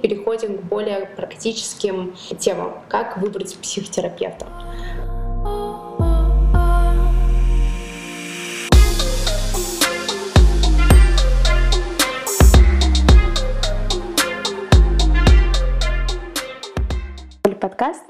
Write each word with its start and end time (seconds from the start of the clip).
Переходим 0.00 0.58
к 0.58 0.62
более 0.62 1.06
практическим 1.06 2.14
темам. 2.38 2.84
Как 2.88 3.18
выбрать 3.18 3.58
психотерапевта? 3.58 4.46
подкаст 17.60 18.04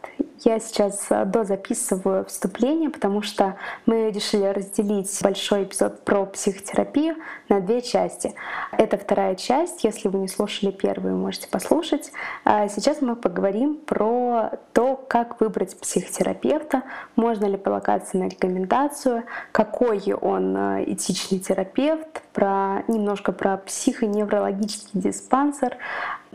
я 0.44 0.60
сейчас 0.60 1.06
э, 1.10 1.24
дозаписываю 1.24 2.24
вступление, 2.24 2.90
потому 2.90 3.22
что 3.22 3.56
мы 3.86 4.10
решили 4.10 4.44
разделить 4.44 5.16
большой 5.22 5.64
эпизод 5.64 6.04
про 6.04 6.26
психотерапию 6.26 7.16
на 7.48 7.60
две 7.60 7.82
части. 7.82 8.34
Это 8.72 8.98
вторая 8.98 9.34
часть. 9.34 9.84
Если 9.84 10.08
вы 10.08 10.18
не 10.18 10.28
слушали 10.28 10.70
первую, 10.70 11.16
можете 11.16 11.48
послушать. 11.48 12.12
А 12.44 12.68
сейчас 12.68 13.00
мы 13.00 13.16
поговорим 13.16 13.76
про 13.76 14.52
то, 14.72 14.96
как 15.08 15.40
выбрать 15.40 15.78
психотерапевта, 15.78 16.82
можно 17.16 17.46
ли 17.46 17.56
полагаться 17.56 18.16
на 18.16 18.28
рекомендацию, 18.28 19.24
какой 19.52 19.98
он 20.12 20.56
э, 20.56 20.84
этичный 20.92 21.38
терапевт, 21.38 22.22
про, 22.32 22.84
немножко 22.88 23.32
про 23.32 23.56
психоневрологический 23.56 25.00
диспансер, 25.00 25.76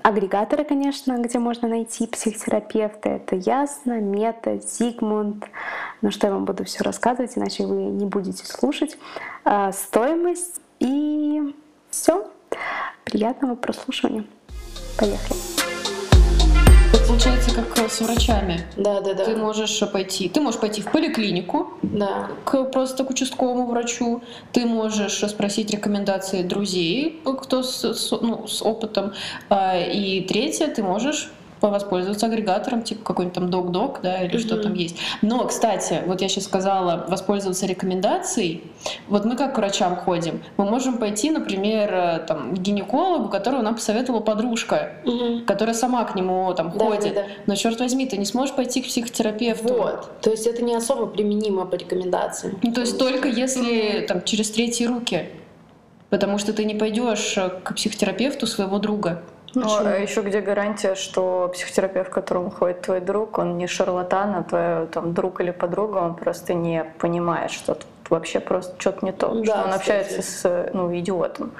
агрегаторы, 0.03 0.63
конечно, 0.66 1.17
где 1.17 1.39
можно 1.39 1.67
найти 1.67 2.05
психотерапевта. 2.05 3.09
Это 3.09 3.35
Ясно, 3.35 3.99
Мета, 3.99 4.59
Зигмунд. 4.59 5.45
Но 6.02 6.12
что 6.12 6.27
я 6.27 6.34
вам 6.34 6.45
буду 6.45 6.66
все 6.66 6.84
рассказывать, 6.84 7.38
иначе 7.38 7.66
вы 7.66 7.84
не 7.84 8.05
будете 8.05 8.45
слушать. 8.45 8.98
А, 9.43 9.71
стоимость 9.71 10.62
и 10.79 11.55
все. 11.89 12.29
Приятного 13.05 13.55
прослушивания. 13.55 14.26
Поехали 14.99 15.73
получается 17.13 17.52
как 17.53 17.91
с 17.91 18.02
врачами. 18.02 18.66
Да, 18.76 18.99
да, 19.02 19.13
да. 19.13 19.26
Ты 19.26 19.35
можешь 19.35 19.79
пойти, 19.91 20.29
ты 20.29 20.41
можешь 20.41 20.60
пойти 20.60 20.82
в 20.82 20.91
поликлинику, 20.91 21.74
да. 21.84 22.29
к 22.43 22.63
просто 22.65 23.04
к 23.04 23.12
участковому 23.12 23.68
врачу. 23.68 24.24
Ты 24.51 24.65
можешь 24.65 25.20
спросить 25.29 25.70
рекомендации 25.70 26.41
друзей, 26.41 27.21
кто 27.24 27.62
с, 27.62 27.84
с, 27.93 28.12
ну, 28.12 28.48
с 28.48 28.63
опытом. 28.63 29.13
А, 29.49 29.77
и 29.77 30.21
третье, 30.21 30.68
ты 30.68 30.82
можешь 30.82 31.29
воспользоваться 31.69 32.25
агрегатором, 32.25 32.83
типа 32.83 33.03
какой-нибудь 33.03 33.35
там 33.35 33.49
док-док, 33.49 33.99
да, 34.01 34.23
или 34.23 34.35
mm-hmm. 34.35 34.39
что 34.39 34.57
там 34.57 34.73
есть. 34.73 34.97
Но, 35.21 35.45
кстати, 35.45 36.01
вот 36.05 36.21
я 36.21 36.29
сейчас 36.29 36.45
сказала, 36.45 37.05
воспользоваться 37.07 37.65
рекомендацией. 37.65 38.63
Вот 39.07 39.25
мы 39.25 39.35
как 39.35 39.55
к 39.55 39.57
врачам 39.57 39.95
ходим, 39.95 40.41
мы 40.57 40.65
можем 40.65 40.97
пойти, 40.97 41.31
например, 41.31 41.93
э, 41.93 42.19
там, 42.27 42.55
к 42.55 42.59
гинекологу, 42.59 43.29
которого 43.29 43.61
нам 43.61 43.75
посоветовала 43.75 44.21
подружка, 44.21 44.93
mm-hmm. 45.05 45.45
которая 45.45 45.75
сама 45.75 46.03
к 46.05 46.15
нему 46.15 46.53
там 46.53 46.71
да, 46.71 46.85
ходит. 46.85 47.13
Да, 47.13 47.21
да. 47.21 47.27
Но 47.45 47.55
черт 47.55 47.79
возьми, 47.79 48.05
ты 48.05 48.17
не 48.17 48.25
сможешь 48.25 48.55
пойти 48.55 48.81
к 48.81 48.85
психотерапевту. 48.85 49.73
Вот. 49.73 50.21
То 50.21 50.31
есть 50.31 50.47
это 50.47 50.63
не 50.63 50.75
особо 50.75 51.05
применимо 51.05 51.65
по 51.65 51.75
рекомендациям. 51.75 52.59
Ну, 52.61 52.73
то 52.73 52.81
есть 52.81 52.97
только 52.97 53.27
если 53.27 54.05
там 54.07 54.23
через 54.23 54.51
третьи 54.51 54.85
руки. 54.85 55.29
Потому 56.09 56.37
что 56.37 56.53
ты 56.53 56.65
не 56.65 56.75
пойдешь 56.75 57.39
к 57.63 57.73
психотерапевту 57.73 58.45
своего 58.45 58.77
друга. 58.77 59.23
Ну, 59.55 59.68
а 59.79 59.98
еще 59.98 60.21
где 60.21 60.41
гарантия, 60.41 60.96
что 60.96 61.49
психотерапевт, 61.54 62.09
к 62.09 62.13
которому 62.13 62.49
ходит 62.49 62.82
твой 62.82 63.01
друг, 63.01 63.37
он 63.37 63.57
не 63.57 63.68
шарлатан, 63.68 64.35
а 64.35 64.44
твой 64.44 64.88
там, 64.88 65.13
друг 65.13 65.41
или 65.41 65.51
подруга, 65.51 65.97
он 65.97 66.16
просто 66.16 66.53
не 66.53 66.84
понимает, 67.00 67.51
что 67.51 67.75
тут 67.75 67.88
вообще 68.09 68.40
просто 68.40 68.75
что-то 68.79 69.06
не 69.06 69.12
то, 69.12 69.29
да, 69.29 69.44
что 69.44 69.53
он 69.53 69.63
кстати. 69.63 69.75
общается 69.75 70.22
с 70.22 70.69
ну, 70.74 70.96
идиотом. 70.97 71.51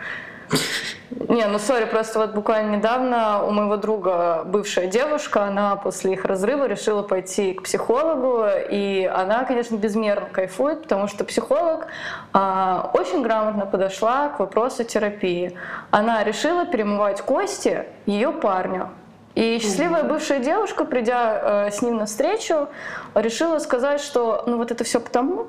Не, 1.30 1.46
ну 1.46 1.60
сори, 1.60 1.86
просто 1.86 2.20
вот 2.20 2.34
буквально 2.34 2.78
недавно 2.78 3.44
у 3.44 3.52
моего 3.52 3.78
друга 3.78 4.44
бывшая 4.46 4.88
девушка, 4.88 5.44
она 5.46 5.76
после 5.76 6.14
их 6.14 6.26
разрыва 6.26 6.66
решила 6.66 7.02
пойти 7.02 7.54
к 7.54 7.64
психологу, 7.64 8.46
и 8.70 9.06
она, 9.06 9.44
конечно, 9.44 9.76
безмерно 9.76 10.28
кайфует, 10.32 10.84
потому 10.84 11.08
что 11.08 11.24
психолог 11.24 11.88
а, 12.34 12.92
очень 12.94 13.22
грамотно 13.22 13.66
подошла 13.66 14.30
к 14.30 14.40
вопросу 14.40 14.84
терапии. 14.84 15.58
Она 15.92 16.24
решила 16.24 16.66
перемывать 16.66 17.22
кости 17.22 17.86
ее 18.06 18.32
парню. 18.32 18.90
И 19.36 19.60
счастливая 19.60 20.04
бывшая 20.04 20.40
девушка, 20.40 20.86
придя 20.86 21.66
э, 21.68 21.72
с 21.72 21.82
ним 21.82 21.98
на 21.98 22.06
встречу, 22.06 22.68
решила 23.16 23.58
сказать, 23.58 24.00
что 24.00 24.44
ну 24.46 24.58
вот 24.58 24.70
это 24.70 24.84
все 24.84 25.00
потому, 25.00 25.48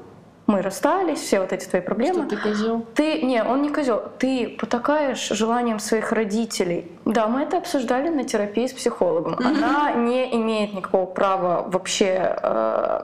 мы 0.55 0.63
расстались, 0.63 1.19
все 1.19 1.41
вот 1.41 1.53
эти 1.53 1.67
твои 1.67 1.83
проблемы. 1.83 2.27
Что 2.27 2.37
ты 2.37 2.43
козел? 2.43 2.87
Ты, 2.95 3.23
не, 3.23 3.43
он 3.43 3.63
не 3.63 3.71
козел. 3.71 4.03
Ты 4.19 4.57
потакаешь 4.61 5.29
желанием 5.31 5.81
своих 5.81 6.13
родителей. 6.13 6.93
Да, 7.05 7.27
мы 7.27 7.43
это 7.43 7.59
обсуждали 7.59 8.09
на 8.09 8.23
терапии 8.23 8.67
с 8.69 8.73
психологом. 8.73 9.37
Она 9.45 9.93
не 9.93 10.33
имеет 10.37 10.73
никакого 10.73 11.07
права 11.07 11.65
вообще 11.67 12.37
э, 12.41 13.01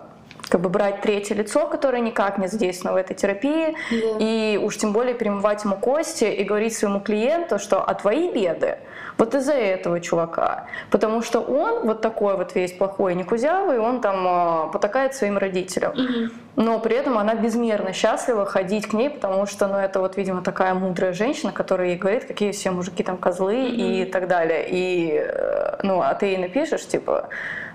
как 0.50 0.60
бы 0.60 0.68
брать 0.68 1.00
третье 1.00 1.34
лицо, 1.34 1.66
которое 1.66 2.00
никак 2.00 2.38
не 2.38 2.48
задействовано 2.48 2.98
в 2.98 3.00
этой 3.00 3.14
терапии, 3.14 3.76
yeah. 3.90 4.18
и 4.20 4.58
уж 4.58 4.76
тем 4.76 4.92
более 4.92 5.14
перемывать 5.14 5.64
ему 5.64 5.76
кости 5.76 6.24
и 6.24 6.44
говорить 6.44 6.76
своему 6.76 7.00
клиенту, 7.00 7.58
что 7.58 7.82
а 7.82 7.94
твои 7.94 8.30
беды 8.30 8.78
вот 9.20 9.34
из-за 9.34 9.52
этого 9.52 10.00
чувака. 10.00 10.66
Потому 10.90 11.22
что 11.22 11.40
он 11.40 11.86
вот 11.86 12.00
такой 12.00 12.36
вот 12.36 12.54
весь 12.54 12.72
плохой, 12.72 13.14
не 13.14 13.22
кузявый, 13.22 13.78
он 13.78 14.00
там 14.00 14.26
э, 14.26 14.72
потакает 14.72 15.14
своим 15.14 15.36
родителям. 15.36 15.92
Mm-hmm. 15.92 16.32
Но 16.56 16.80
при 16.80 16.96
этом 16.96 17.18
она 17.18 17.34
безмерно 17.34 17.92
счастлива 17.92 18.46
ходить 18.46 18.86
к 18.86 18.94
ней, 18.94 19.10
потому 19.10 19.46
что, 19.46 19.68
ну, 19.68 19.76
это 19.76 20.00
вот, 20.00 20.16
видимо, 20.16 20.42
такая 20.42 20.74
мудрая 20.74 21.12
женщина, 21.12 21.52
которая 21.52 21.88
ей 21.88 21.98
говорит, 21.98 22.24
какие 22.24 22.52
все 22.52 22.70
мужики 22.70 23.02
там 23.02 23.18
козлы 23.18 23.54
mm-hmm. 23.54 24.02
и 24.02 24.04
так 24.06 24.26
далее. 24.26 24.66
И, 24.70 25.22
э, 25.22 25.76
ну, 25.82 26.00
а 26.00 26.14
ты 26.14 26.26
ей 26.26 26.38
напишешь, 26.38 26.86
типа, 26.86 27.28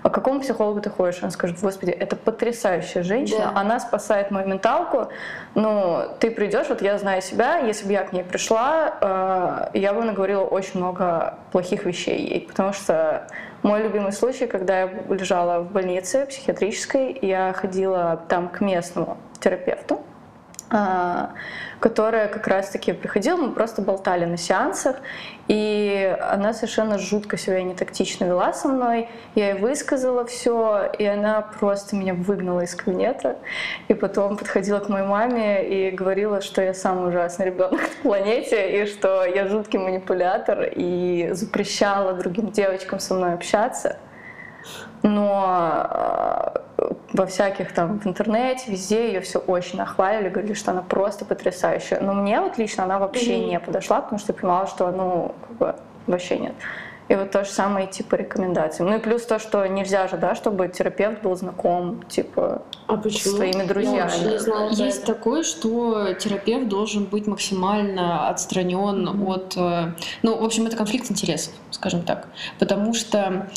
а 0.06 0.08
к 0.08 0.14
какому 0.14 0.38
психологу 0.38 0.80
ты 0.80 0.88
ходишь? 0.88 1.18
Она 1.20 1.32
скажет, 1.32 1.60
господи, 1.60 1.90
это 1.90 2.14
потрясающая 2.14 3.02
женщина, 3.02 3.50
да. 3.52 3.60
она 3.60 3.80
спасает 3.80 4.30
мою 4.30 4.46
менталку. 4.46 5.08
Ну, 5.56 6.02
ты 6.20 6.30
придешь, 6.30 6.68
вот 6.68 6.80
я 6.80 6.96
знаю 6.96 7.20
себя, 7.22 7.58
если 7.58 7.86
бы 7.88 7.92
я 7.92 8.04
к 8.04 8.12
ней 8.12 8.22
пришла, 8.22 8.94
э, 9.72 9.76
я 9.76 9.92
бы 9.92 10.04
наговорила 10.04 10.44
очень 10.44 10.78
много 10.78 11.34
плохих 11.50 11.86
вещей 11.86 12.24
ей, 12.24 12.40
потому 12.42 12.72
что 12.72 13.26
мой 13.64 13.82
любимый 13.82 14.12
случай, 14.12 14.46
когда 14.46 14.82
я 14.82 14.90
лежала 15.08 15.58
в 15.58 15.72
больнице 15.72 16.26
психиатрической, 16.26 17.18
я 17.20 17.52
ходила 17.52 18.22
там 18.28 18.48
к 18.48 18.60
местному 18.60 19.16
терапевту, 19.40 20.04
которая 20.68 22.28
как 22.28 22.46
раз-таки 22.48 22.92
приходила, 22.92 23.36
мы 23.36 23.52
просто 23.52 23.82
болтали 23.82 24.24
на 24.24 24.36
сеансах, 24.36 24.96
и 25.46 26.16
она 26.20 26.52
совершенно 26.52 26.98
жутко 26.98 27.36
себя 27.36 27.62
не 27.62 27.74
тактично 27.74 28.24
вела 28.24 28.52
со 28.52 28.68
мной. 28.68 29.08
Я 29.34 29.52
ей 29.52 29.60
высказала 29.60 30.24
все, 30.24 30.90
и 30.98 31.04
она 31.04 31.42
просто 31.42 31.94
меня 31.94 32.14
выгнала 32.14 32.62
из 32.62 32.74
кабинета. 32.74 33.36
И 33.86 33.94
потом 33.94 34.36
подходила 34.36 34.80
к 34.80 34.88
моей 34.88 35.06
маме 35.06 35.68
и 35.68 35.90
говорила, 35.92 36.40
что 36.40 36.62
я 36.62 36.74
самый 36.74 37.10
ужасный 37.10 37.46
ребенок 37.46 37.80
на 37.80 38.02
планете, 38.02 38.82
и 38.82 38.86
что 38.86 39.24
я 39.24 39.46
жуткий 39.46 39.78
манипулятор, 39.78 40.64
и 40.74 41.28
запрещала 41.32 42.12
другим 42.14 42.50
девочкам 42.50 42.98
со 42.98 43.14
мной 43.14 43.34
общаться. 43.34 43.98
Но 45.02 46.52
во 47.12 47.26
всяких 47.26 47.72
там 47.72 47.98
в 48.00 48.06
интернете, 48.06 48.70
везде 48.70 49.08
ее 49.08 49.20
все 49.20 49.38
очень 49.38 49.78
нахвалили, 49.78 50.28
говорили, 50.28 50.54
что 50.54 50.72
она 50.72 50.82
просто 50.82 51.24
потрясающая. 51.24 52.00
Но 52.00 52.12
мне 52.12 52.40
вот 52.40 52.58
лично 52.58 52.84
она 52.84 52.98
вообще 52.98 53.38
mm-hmm. 53.38 53.50
не 53.50 53.60
подошла, 53.60 54.00
потому 54.00 54.18
что 54.18 54.32
я 54.32 54.38
понимала, 54.38 54.66
что 54.66 54.90
ну 54.90 55.34
как 55.48 55.56
бы 55.56 55.74
вообще 56.06 56.38
нет. 56.38 56.54
И 57.08 57.14
вот 57.14 57.30
то 57.30 57.44
же 57.44 57.50
самое 57.50 57.86
типа 57.86 58.16
рекомендации. 58.16 58.82
Ну 58.82 58.96
и 58.96 58.98
плюс 58.98 59.22
то, 59.22 59.38
что 59.38 59.64
нельзя 59.66 60.08
же, 60.08 60.16
да, 60.16 60.34
чтобы 60.34 60.66
терапевт 60.66 61.22
был 61.22 61.36
знаком, 61.36 62.02
типа, 62.08 62.62
а 62.88 62.96
почему? 62.96 63.34
с 63.34 63.36
твоими 63.36 63.64
друзьями. 63.64 64.10
Я 64.22 64.30
не 64.32 64.38
знаю, 64.38 64.70
Есть 64.72 65.04
это. 65.04 65.14
такое, 65.14 65.44
что 65.44 66.14
терапевт 66.14 66.68
должен 66.68 67.04
быть 67.04 67.28
максимально 67.28 68.28
отстранен 68.28 69.08
mm-hmm. 69.08 69.32
от... 69.32 69.56
Э, 69.56 69.92
ну, 70.22 70.36
в 70.36 70.44
общем, 70.44 70.66
это 70.66 70.76
конфликт 70.76 71.08
интересов, 71.08 71.54
скажем 71.70 72.02
так. 72.02 72.26
Потому 72.58 72.92
что 72.92 73.48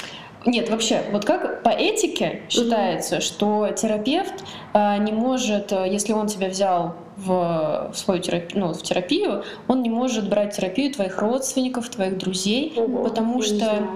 нет, 0.45 0.69
вообще, 0.69 1.01
вот 1.11 1.25
как 1.25 1.63
по 1.63 1.69
этике 1.69 2.41
считается, 2.49 3.17
mm-hmm. 3.17 3.21
что 3.21 3.69
терапевт 3.75 4.45
а, 4.73 4.97
не 4.97 5.11
может, 5.11 5.71
э, 5.73 5.85
если 5.89 6.13
он 6.13 6.27
тебя 6.27 6.47
взял 6.47 6.95
в, 7.17 7.91
в 7.91 7.97
свою 7.97 8.21
терапию, 8.21 8.65
ну, 8.65 8.73
в 8.73 8.81
терапию, 8.81 9.43
он 9.67 9.81
не 9.81 9.89
может 9.89 10.29
брать 10.29 10.55
терапию 10.55 10.93
твоих 10.93 11.17
родственников, 11.19 11.89
твоих 11.89 12.17
друзей, 12.17 12.73
mm-hmm. 12.73 13.03
потому 13.03 13.41
что 13.41 13.87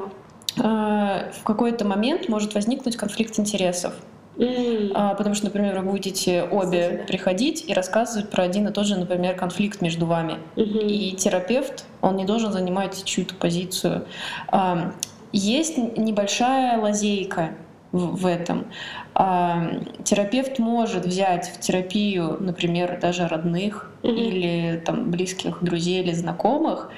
а, 0.62 1.32
в 1.32 1.44
какой-то 1.44 1.86
момент 1.86 2.28
может 2.28 2.54
возникнуть 2.54 2.98
конфликт 2.98 3.40
интересов. 3.40 3.94
Mm. 4.36 4.92
А, 4.96 5.14
потому 5.14 5.36
что, 5.36 5.46
например, 5.46 5.80
вы 5.80 5.92
будете 5.92 6.44
обе 6.44 6.90
Кстати, 6.90 7.08
приходить 7.08 7.66
и 7.68 7.74
рассказывать 7.74 8.30
про 8.30 8.44
один 8.44 8.68
и 8.68 8.72
тот 8.72 8.86
же, 8.86 8.98
например, 8.98 9.36
конфликт 9.36 9.80
между 9.82 10.08
вами. 10.08 10.40
Mm-hmm. 10.56 10.88
И 10.88 11.16
терапевт, 11.16 11.86
он 12.02 12.18
не 12.18 12.26
должен 12.26 12.52
занимать 12.52 13.04
чью-то 13.06 13.36
позицию. 13.36 14.06
А, 14.48 14.92
есть 15.34 15.78
небольшая 15.78 16.80
лазейка 16.80 17.52
в, 17.92 18.26
этом. 18.26 18.66
А, 19.14 19.70
терапевт 20.04 20.58
может 20.58 21.06
взять 21.06 21.48
в 21.50 21.60
терапию, 21.60 22.38
например, 22.40 23.00
даже 23.00 23.28
родных 23.28 23.92
mm-hmm. 24.02 24.16
или 24.16 24.78
там 24.80 25.12
близких 25.12 25.64
друзей 25.64 26.02
или 26.02 26.12
знакомых, 26.12 26.90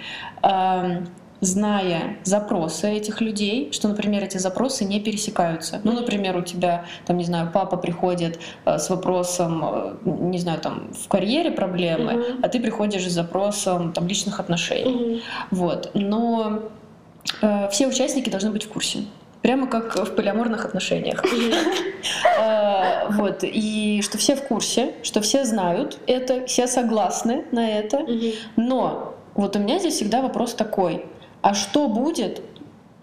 а, 0.42 1.04
зная 1.42 2.18
запросы 2.24 2.90
этих 2.90 3.22
людей, 3.22 3.72
что, 3.72 3.88
например, 3.88 4.24
эти 4.24 4.38
запросы 4.38 4.86
не 4.86 5.00
пересекаются. 5.00 5.82
Ну, 5.84 5.92
например, 5.92 6.38
у 6.38 6.42
тебя, 6.42 6.86
там, 7.06 7.18
не 7.18 7.26
знаю, 7.26 7.52
папа 7.54 7.78
приходит 7.78 8.40
э, 8.66 8.78
с 8.78 8.90
вопросом, 8.90 9.64
э, 9.64 9.94
не 10.06 10.40
знаю, 10.40 10.60
там, 10.62 10.92
в 10.94 11.08
карьере 11.08 11.52
проблемы, 11.52 12.14
mm-hmm. 12.14 12.40
а 12.42 12.48
ты 12.48 12.60
приходишь 12.60 13.08
с 13.08 13.12
запросом 13.12 13.92
там, 13.92 14.08
личных 14.08 14.40
отношений. 14.40 14.92
Mm-hmm. 14.92 15.22
Вот. 15.52 15.92
Но 15.94 16.64
все 17.72 17.88
участники 17.88 18.30
должны 18.30 18.52
быть 18.52 18.66
в 18.66 18.70
курсе. 18.70 19.00
Прямо 19.42 19.68
как 19.68 19.96
в 19.96 20.16
полиаморных 20.16 20.66
отношениях. 20.66 21.24
Э, 22.38 23.10
вот. 23.12 23.40
И 23.44 24.02
что 24.04 24.18
все 24.18 24.36
в 24.36 24.48
курсе, 24.48 24.94
что 25.04 25.22
все 25.22 25.46
знают 25.46 25.98
это, 26.06 26.46
все 26.46 26.68
согласны 26.68 27.46
на 27.52 27.68
это. 27.68 28.06
Но 28.56 29.16
вот 29.36 29.56
у 29.56 29.60
меня 29.60 29.80
здесь 29.80 29.96
всегда 29.96 30.22
вопрос 30.22 30.54
такой. 30.54 31.06
А 31.42 31.54
что 31.54 31.88
будет, 31.88 32.42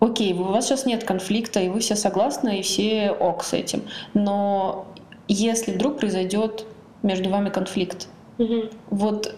окей, 0.01 0.33
у 0.35 0.45
вас 0.45 0.67
сейчас 0.67 0.87
нет 0.87 1.05
конфликта, 1.05 1.61
и 1.61 1.69
вы 1.69 1.81
все 1.81 1.97
согласны, 1.97 2.59
и 2.59 2.63
все 2.63 3.11
ок 3.11 3.45
с 3.45 3.53
этим. 3.53 3.85
Но 4.15 4.87
если 5.29 5.73
вдруг 5.73 5.99
произойдет 5.99 6.67
между 7.03 7.31
вами 7.31 7.51
конфликт, 7.51 8.09
угу. 8.39 8.65
вот 8.91 9.35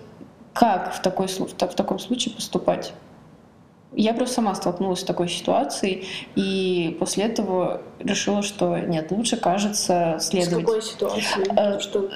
как 0.52 0.94
в, 0.94 1.02
такой, 1.02 1.26
в, 1.26 1.38
в 1.38 1.54
таком 1.54 1.98
случае 1.98 2.34
поступать? 2.34 2.92
Я 3.96 4.12
просто 4.12 4.36
сама 4.36 4.54
столкнулась 4.54 5.00
с 5.00 5.04
такой 5.04 5.28
ситуацией, 5.28 6.06
и 6.34 6.96
после 6.98 7.24
этого 7.24 7.82
решила, 8.00 8.42
что 8.42 8.78
нет, 8.78 9.10
лучше, 9.10 9.36
кажется, 9.36 10.16
следовать. 10.20 10.64
С 10.64 10.66
какой 10.66 10.82
ситуации? 10.82 11.56
А, 11.56 11.78
что, 11.80 12.08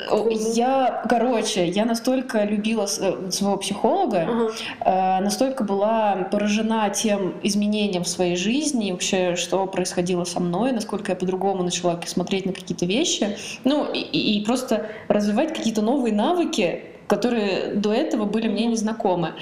я, 0.55 1.05
короче, 1.09 1.69
я 1.69 1.85
настолько 1.85 2.45
любила 2.45 2.87
э, 3.01 3.31
своего 3.31 3.57
психолога, 3.57 4.23
ага. 4.23 4.51
а, 4.81 5.21
настолько 5.21 5.63
была 5.63 6.29
поражена 6.31 6.91
тем 6.91 7.35
изменением 7.43 8.03
в 8.03 8.09
своей 8.09 8.37
жизни, 8.37 8.91
вообще, 8.91 9.37
что 9.37 9.67
происходило 9.67 10.25
со 10.25 10.41
мной, 10.41 10.73
насколько 10.73 11.13
я 11.13 11.17
по-другому 11.17 11.63
начала 11.63 12.01
смотреть 12.07 12.47
на 12.47 12.53
какие-то 12.53 12.87
вещи, 12.87 13.37
ну, 13.65 13.91
и, 13.93 14.01
и 14.01 14.45
просто 14.45 14.87
развивать 15.09 15.55
какие-то 15.55 15.83
новые 15.83 16.15
навыки, 16.15 16.85
которые 17.07 17.75
до 17.75 17.93
этого 17.93 18.25
были 18.25 18.49
мне 18.49 18.67
незнакомы, 18.67 19.35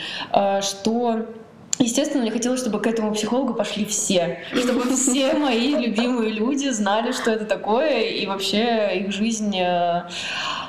что 0.61 1.27
Естественно, 1.79 2.23
мне 2.23 2.31
хотелось, 2.31 2.61
чтобы 2.61 2.81
к 2.81 2.87
этому 2.87 3.13
психологу 3.13 3.55
пошли 3.55 3.85
все, 3.85 4.39
чтобы 4.55 4.83
все 4.95 5.33
мои 5.39 5.75
любимые 5.75 6.33
люди 6.33 6.69
знали, 6.71 7.13
что 7.13 7.31
это 7.31 7.45
такое, 7.45 8.01
и 8.01 8.27
вообще 8.27 8.99
их 9.01 9.13
жизнь 9.13 9.55
э, 9.59 10.05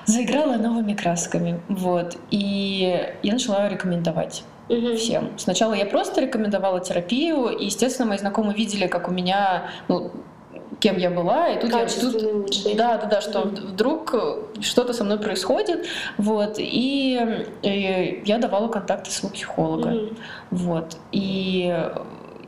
заиграла 0.05 0.55
новыми 0.55 0.93
красками. 0.93 1.61
Вот. 1.69 2.17
И 2.29 3.09
я 3.23 3.33
начала 3.33 3.69
рекомендовать 3.69 4.43
всем. 4.97 5.31
Сначала 5.37 5.73
я 5.73 5.85
просто 5.85 6.21
рекомендовала 6.21 6.79
терапию, 6.81 7.49
и, 7.49 7.65
естественно, 7.65 8.09
мои 8.09 8.17
знакомые 8.17 8.55
видели, 8.55 8.87
как 8.87 9.07
у 9.07 9.11
меня 9.11 9.69
ну, 9.87 10.11
кем 10.87 10.97
я 10.97 11.09
была, 11.09 11.49
и 11.49 11.59
тут 11.59 11.71
я 11.71 11.85
тут, 11.85 12.77
да, 12.77 12.97
да, 12.97 13.07
да, 13.07 13.21
что 13.21 13.39
mm-hmm. 13.39 13.67
вдруг 13.67 14.15
что-то 14.61 14.93
со 14.93 15.03
мной 15.03 15.19
происходит, 15.19 15.85
вот, 16.17 16.55
и, 16.59 17.19
и 17.61 18.23
я 18.25 18.37
давала 18.37 18.69
контакты 18.69 19.11
своего 19.11 19.33
психолога, 19.35 19.89
mm-hmm. 19.89 20.17
вот, 20.51 20.97
и 21.11 21.89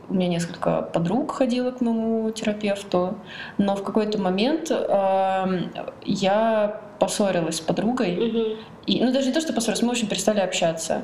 у 0.08 0.14
меня 0.14 0.28
несколько 0.28 0.82
подруг 0.82 1.32
ходило 1.32 1.70
к 1.70 1.82
моему 1.82 2.30
терапевту, 2.30 3.18
но 3.58 3.76
в 3.76 3.82
какой-то 3.82 4.18
момент 4.18 4.70
э, 4.70 5.60
я 6.04 6.80
поссорилась 6.98 7.56
с 7.56 7.60
подругой, 7.60 8.16
mm-hmm. 8.16 8.56
и, 8.86 9.04
ну 9.04 9.12
даже 9.12 9.28
не 9.28 9.34
то, 9.34 9.42
что 9.42 9.52
поссорилась, 9.52 9.82
мы 9.82 9.90
общем 9.90 10.08
перестали 10.08 10.40
общаться. 10.40 11.02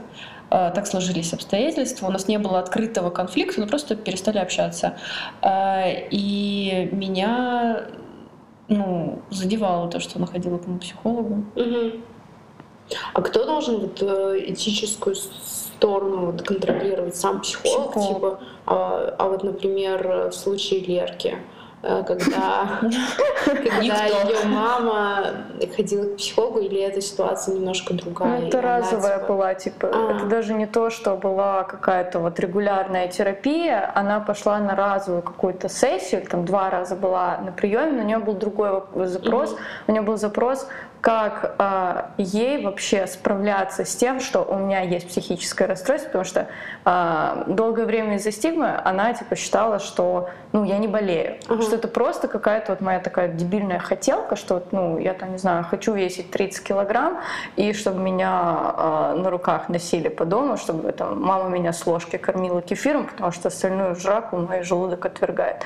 А, 0.48 0.70
так 0.70 0.86
сложились 0.86 1.32
обстоятельства, 1.32 2.06
у 2.06 2.10
нас 2.10 2.28
не 2.28 2.38
было 2.38 2.58
открытого 2.58 3.10
конфликта, 3.10 3.60
но 3.60 3.66
просто 3.66 3.96
перестали 3.96 4.38
общаться. 4.38 4.96
А, 5.42 5.84
и 5.88 6.88
меня 6.92 7.86
ну, 8.68 9.22
задевало 9.30 9.90
то, 9.90 10.00
что 10.00 10.18
она 10.18 10.26
ходила 10.26 10.58
к 10.58 10.66
моему 10.66 10.78
психологу. 10.78 11.44
Угу. 11.54 12.00
А 13.14 13.22
кто 13.22 13.44
должен 13.44 13.80
вот 13.80 14.00
э, 14.00 14.44
этическую 14.46 15.16
сторону 15.16 16.26
вот, 16.26 16.42
контролировать? 16.42 17.16
Сам 17.16 17.40
психолог, 17.40 17.90
психолог. 17.90 18.14
типа? 18.14 18.40
А, 18.66 19.16
а 19.18 19.28
вот, 19.28 19.42
например, 19.42 20.28
в 20.30 20.32
случае 20.32 20.80
Лерки, 20.80 21.36
Э, 21.36 21.55
когда, 22.06 22.80
когда 23.44 24.04
ее 24.04 24.44
мама 24.46 25.24
ходила 25.74 26.04
к 26.04 26.16
психологу, 26.16 26.60
или 26.60 26.80
эта 26.80 27.00
ситуация 27.00 27.54
немножко 27.54 27.94
другая? 27.94 28.40
Ну, 28.40 28.48
это 28.48 28.60
разовая 28.60 29.18
типа... 29.18 29.28
была, 29.28 29.54
типа, 29.54 29.90
а. 29.92 30.16
это 30.16 30.26
даже 30.26 30.54
не 30.54 30.66
то, 30.66 30.90
что 30.90 31.16
была 31.16 31.64
какая-то 31.64 32.18
вот 32.18 32.38
регулярная 32.40 33.08
терапия, 33.08 33.90
она 33.94 34.20
пошла 34.20 34.58
на 34.58 34.74
разовую 34.74 35.22
какую-то 35.22 35.68
сессию, 35.68 36.22
там 36.26 36.44
два 36.44 36.70
раза 36.70 36.96
была 36.96 37.38
на 37.38 37.52
приеме, 37.52 37.92
но 37.92 38.02
у 38.02 38.06
нее 38.06 38.18
был 38.18 38.34
другой 38.34 38.82
запрос, 39.06 39.52
угу. 39.52 39.60
у 39.88 39.92
нее 39.92 40.02
был 40.02 40.16
запрос 40.16 40.66
как 41.06 41.54
э, 41.58 42.02
ей 42.18 42.64
вообще 42.64 43.06
справляться 43.06 43.84
с 43.84 43.94
тем, 43.94 44.18
что 44.18 44.42
у 44.42 44.58
меня 44.58 44.80
есть 44.80 45.06
психическое 45.06 45.66
расстройство, 45.66 46.08
потому 46.08 46.24
что 46.24 46.48
э, 46.84 47.44
долгое 47.46 47.86
время 47.86 48.16
из-за 48.16 48.32
стигмы 48.32 48.80
она 48.84 49.12
типа 49.14 49.36
считала, 49.36 49.78
что 49.78 50.30
ну 50.52 50.64
я 50.64 50.78
не 50.78 50.88
болею, 50.88 51.36
uh-huh. 51.46 51.62
что 51.62 51.75
это 51.76 51.88
просто 51.88 52.28
какая-то 52.28 52.72
вот 52.72 52.80
моя 52.80 53.00
такая 53.00 53.28
дебильная 53.28 53.78
хотелка, 53.78 54.36
что 54.36 54.62
ну 54.72 54.98
я 54.98 55.14
там 55.14 55.32
не 55.32 55.38
знаю 55.38 55.64
хочу 55.64 55.94
весить 55.94 56.30
30 56.30 56.62
килограмм 56.64 57.20
и 57.56 57.72
чтобы 57.72 58.00
меня 58.00 58.74
э, 58.76 59.14
на 59.18 59.30
руках 59.30 59.68
носили 59.68 60.08
по 60.08 60.24
дому, 60.24 60.56
чтобы 60.56 60.92
там 60.92 61.22
мама 61.22 61.48
меня 61.48 61.72
с 61.72 61.86
ложки 61.86 62.16
кормила 62.16 62.62
кефиром, 62.62 63.06
потому 63.06 63.32
что 63.32 63.48
остальную 63.48 63.96
жраку 63.96 64.36
мой 64.36 64.62
желудок 64.62 65.06
отвергает. 65.06 65.62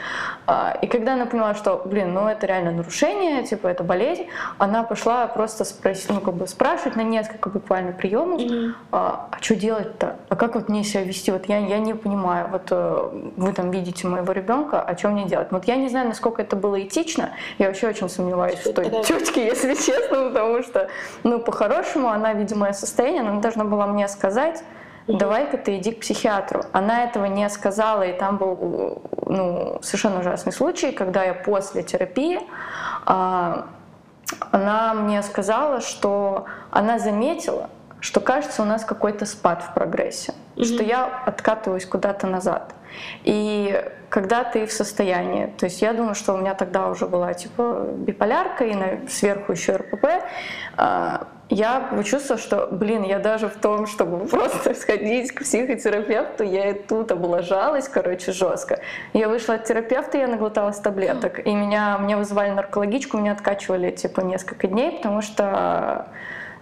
Э, 0.47 0.73
и 0.83 0.87
когда 0.87 1.15
она 1.15 1.27
поняла, 1.27 1.55
что 1.55 1.83
блин, 1.85 2.13
ну 2.13 2.29
это 2.29 2.47
реально 2.47 2.73
нарушение, 2.73 3.45
типа 3.45 3.69
это 3.69 3.85
болезнь, 3.85 4.27
она 4.59 4.83
пошла 4.83 5.27
просто 5.27 5.65
спросить, 5.65 6.11
ну, 6.11 6.21
как 6.21 6.35
бы 6.35 6.47
спрашивать 6.47 6.97
на 6.97 7.03
несколько 7.03 7.49
буквально 7.49 7.93
приемов, 7.93 8.41
mm-hmm. 8.41 8.73
а, 8.93 9.29
а 9.31 9.43
что 9.43 9.55
делать-то? 9.55 10.17
А 10.29 10.37
как 10.37 10.55
вот 10.55 10.69
мне 10.69 10.85
себя 10.85 11.03
вести? 11.03 11.31
Вот 11.31 11.47
я, 11.47 11.59
я 11.59 11.79
не 11.79 11.95
понимаю. 11.95 12.49
Вот 12.51 12.69
э, 12.71 13.09
вы 13.37 13.53
там 13.53 13.71
видите 13.71 14.07
моего 14.07 14.33
ребенка, 14.33 14.81
а 14.81 14.97
что 14.97 15.09
мне 15.09 15.27
делать? 15.27 15.49
Вот 15.51 15.65
я 15.65 15.77
не 15.77 15.89
знаю, 15.89 16.00
насколько 16.05 16.43
это 16.43 16.57
было 16.57 16.83
этично. 16.83 17.31
Я 17.59 17.69
вообще 17.69 17.89
очень 17.89 18.09
сомневаюсь 18.09 18.59
в 18.59 18.73
той 18.73 18.89
да. 18.89 19.03
тетке, 19.03 19.47
если 19.47 19.75
честно, 19.75 20.29
потому 20.29 20.63
что, 20.63 20.89
ну, 21.23 21.41
по-хорошему, 21.41 22.09
она, 22.09 22.33
видимо, 22.33 22.61
мое 22.63 22.73
состояние, 22.73 23.23
она 23.23 23.41
должна 23.41 23.65
была 23.65 23.87
мне 23.87 24.09
сказать, 24.09 24.63
давай-ка 25.07 25.59
ты 25.59 25.77
иди 25.77 25.93
к 25.93 26.01
психиатру. 26.01 26.63
Она 26.73 27.05
этого 27.05 27.25
не 27.25 27.49
сказала, 27.49 28.03
и 28.03 28.13
там 28.13 28.37
был 28.37 29.03
ну, 29.27 29.79
совершенно 29.83 30.21
ужасный 30.21 30.53
случай, 30.53 30.93
когда 30.93 31.25
я 31.25 31.35
после 31.35 31.83
терапии 31.83 32.41
а, 33.07 33.67
она 34.51 34.95
мне 34.95 35.23
сказала, 35.23 35.81
что 35.81 36.47
она 36.71 36.99
заметила, 36.99 37.71
что 38.01 38.21
кажется 38.21 38.63
у 38.63 38.65
нас 38.65 38.85
какой-то 38.85 39.27
спад 39.27 39.63
в 39.63 39.75
прогрессе, 39.75 40.33
mm-hmm. 40.57 40.65
что 40.65 40.83
я 40.83 41.07
откатываюсь 41.27 41.87
куда-то 41.87 42.27
назад. 42.27 42.75
И 43.25 43.85
когда 44.09 44.43
ты 44.43 44.67
в 44.67 44.73
состоянии, 44.73 45.47
то 45.59 45.67
есть 45.67 45.81
я 45.81 45.93
думаю, 45.93 46.15
что 46.15 46.35
у 46.35 46.39
меня 46.39 46.55
тогда 46.55 46.89
уже 46.89 47.07
была 47.07 47.33
типа 47.35 47.87
биполярка 47.95 48.65
и 48.65 48.75
на, 48.75 49.09
сверху 49.09 49.53
еще 49.53 49.77
РПП, 49.77 50.07
а, 50.77 51.29
я 51.51 51.81
почувствовала, 51.81 52.41
что, 52.41 52.69
блин, 52.71 53.03
я 53.03 53.19
даже 53.19 53.49
в 53.49 53.57
том, 53.57 53.87
чтобы 53.87 54.25
просто 54.29 54.75
сходить 54.75 55.33
к 55.33 55.43
психотерапевту, 55.43 56.45
я 56.45 56.71
и 56.71 56.75
тут 56.75 57.13
облажалась, 57.13 57.89
короче, 57.89 58.33
жестко. 58.33 58.81
Я 59.13 59.29
вышла 59.29 59.55
от 59.55 59.65
терапевта, 59.65 60.19
я 60.19 60.29
наглоталась 60.29 60.79
таблеток, 60.79 61.45
и 61.45 61.55
меня, 61.55 61.99
мне 61.99 62.17
вызывали 62.17 62.51
наркологичку, 62.51 63.19
меня 63.19 63.33
откачивали, 63.33 63.91
типа, 63.91 64.21
несколько 64.21 64.69
дней, 64.69 64.93
потому 64.93 65.23
что 65.23 66.07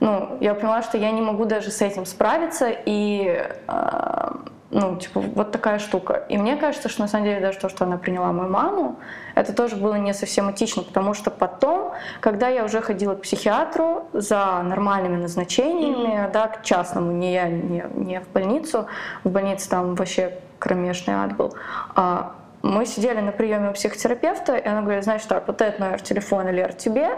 ну, 0.01 0.39
я 0.41 0.55
поняла, 0.55 0.83
что 0.83 0.97
я 0.99 1.11
не 1.11 1.21
могу 1.21 1.45
даже 1.45 1.71
с 1.71 1.83
этим 1.83 2.07
справиться, 2.07 2.71
и 2.71 3.45
э, 3.67 4.31
ну, 4.71 4.97
типа, 4.97 5.21
вот 5.21 5.51
такая 5.51 5.79
штука. 5.79 6.25
И 6.29 6.37
мне 6.37 6.57
кажется, 6.57 6.89
что 6.89 7.01
на 7.01 7.09
самом 7.09 7.25
деле 7.25 7.41
даже 7.41 7.59
то, 7.59 7.69
что 7.69 7.85
она 7.85 7.97
приняла 7.97 8.33
мою 8.33 8.51
маму, 8.51 8.97
это 9.35 9.55
тоже 9.55 9.77
было 9.77 9.95
не 9.95 10.13
совсем 10.13 10.51
этично, 10.51 10.83
потому 10.83 11.15
что 11.15 11.31
потом, 11.31 11.93
когда 12.21 12.49
я 12.49 12.65
уже 12.65 12.81
ходила 12.83 13.15
к 13.15 13.23
психиатру 13.23 14.09
за 14.13 14.63
нормальными 14.63 15.17
назначениями, 15.17 16.27
mm-hmm. 16.27 16.33
да, 16.33 16.49
к 16.49 16.63
частному, 16.63 17.13
не 17.13 17.33
я, 17.33 17.49
не, 17.49 17.85
не 17.95 18.21
в 18.21 18.29
больницу, 18.29 18.87
в 19.25 19.31
больнице 19.31 19.71
там 19.71 19.95
вообще 19.95 20.39
кромешный 20.59 21.15
ад 21.15 21.37
был, 21.37 21.55
а 21.95 22.35
мы 22.63 22.87
сидели 22.87 23.21
на 23.21 23.33
приеме 23.33 23.71
у 23.71 23.73
психотерапевта, 23.73 24.57
и 24.57 24.67
она 24.67 24.83
говорит, 24.83 25.05
значит 25.05 25.29
так, 25.29 25.47
вот 25.47 25.63
этот 25.63 25.79
номер 25.79 26.01
телефона, 26.01 26.51
Лер, 26.51 26.73
тебе, 26.73 27.11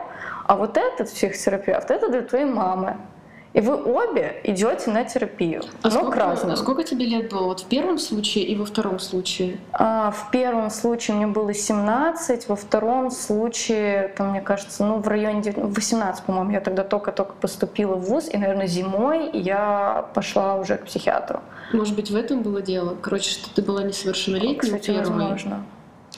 а 0.50 0.56
вот 0.56 0.76
этот 0.76 1.08
психотерапевт, 1.08 1.92
это 1.92 2.08
для 2.08 2.22
твоей 2.22 2.44
мамы. 2.44 2.96
И 3.52 3.60
вы 3.60 3.76
обе 3.76 4.40
идете 4.42 4.90
на 4.90 5.04
терапию, 5.04 5.62
а 5.82 5.86
но 5.86 5.90
сколько, 5.90 6.10
к 6.10 6.16
разному. 6.16 6.52
А 6.54 6.56
сколько 6.56 6.82
тебе 6.82 7.06
лет 7.06 7.30
было? 7.30 7.44
Вот 7.44 7.60
в 7.60 7.66
первом 7.66 7.98
случае 7.98 8.46
и 8.46 8.56
во 8.56 8.64
втором 8.64 8.98
случае? 8.98 9.58
А, 9.72 10.10
в 10.10 10.32
первом 10.32 10.70
случае 10.70 11.18
мне 11.18 11.28
было 11.28 11.54
17, 11.54 12.48
во 12.48 12.56
втором 12.56 13.12
случае, 13.12 14.08
там, 14.16 14.30
мне 14.30 14.40
кажется, 14.40 14.84
ну, 14.84 14.98
в 14.98 15.06
районе 15.06 15.40
18, 15.56 16.24
по-моему, 16.24 16.50
я 16.50 16.60
тогда 16.60 16.82
только-только 16.82 17.34
поступила 17.34 17.94
в 17.94 18.06
ВУЗ, 18.06 18.30
и, 18.32 18.36
наверное, 18.36 18.66
зимой 18.66 19.30
я 19.32 20.10
пошла 20.14 20.56
уже 20.56 20.78
к 20.78 20.86
психиатру. 20.86 21.42
Может 21.72 21.94
быть, 21.94 22.10
в 22.10 22.16
этом 22.16 22.42
было 22.42 22.60
дело? 22.60 22.96
Короче, 23.00 23.30
что 23.30 23.54
ты 23.54 23.62
была 23.62 23.84
несовершеннолетней 23.84 24.56
Кстати, 24.56 24.86
первой, 24.86 25.10
возможно. 25.10 25.64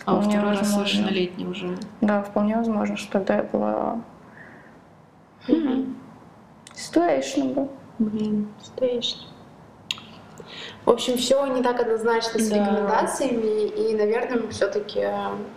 а 0.07 0.15
во 0.15 0.23
второй 0.23 0.57
раз 0.57 0.73
совершеннолетней 0.73 1.47
уже. 1.47 1.77
Да, 2.01 2.23
вполне 2.23 2.57
возможно, 2.57 2.97
что 2.97 3.13
тогда 3.13 3.37
я 3.37 3.43
была 3.43 4.01
situationable. 6.75 7.69
Блин. 7.99 8.49
Стоишь. 8.63 9.17
В 10.85 10.91
общем, 10.91 11.17
все 11.17 11.47
не 11.47 11.63
так 11.63 11.81
однозначно 11.81 12.41
с 12.41 12.49
Да. 12.49 12.57
рекомендациями, 12.57 13.69
и, 13.69 13.95
наверное, 13.95 14.49
все-таки, 14.51 15.07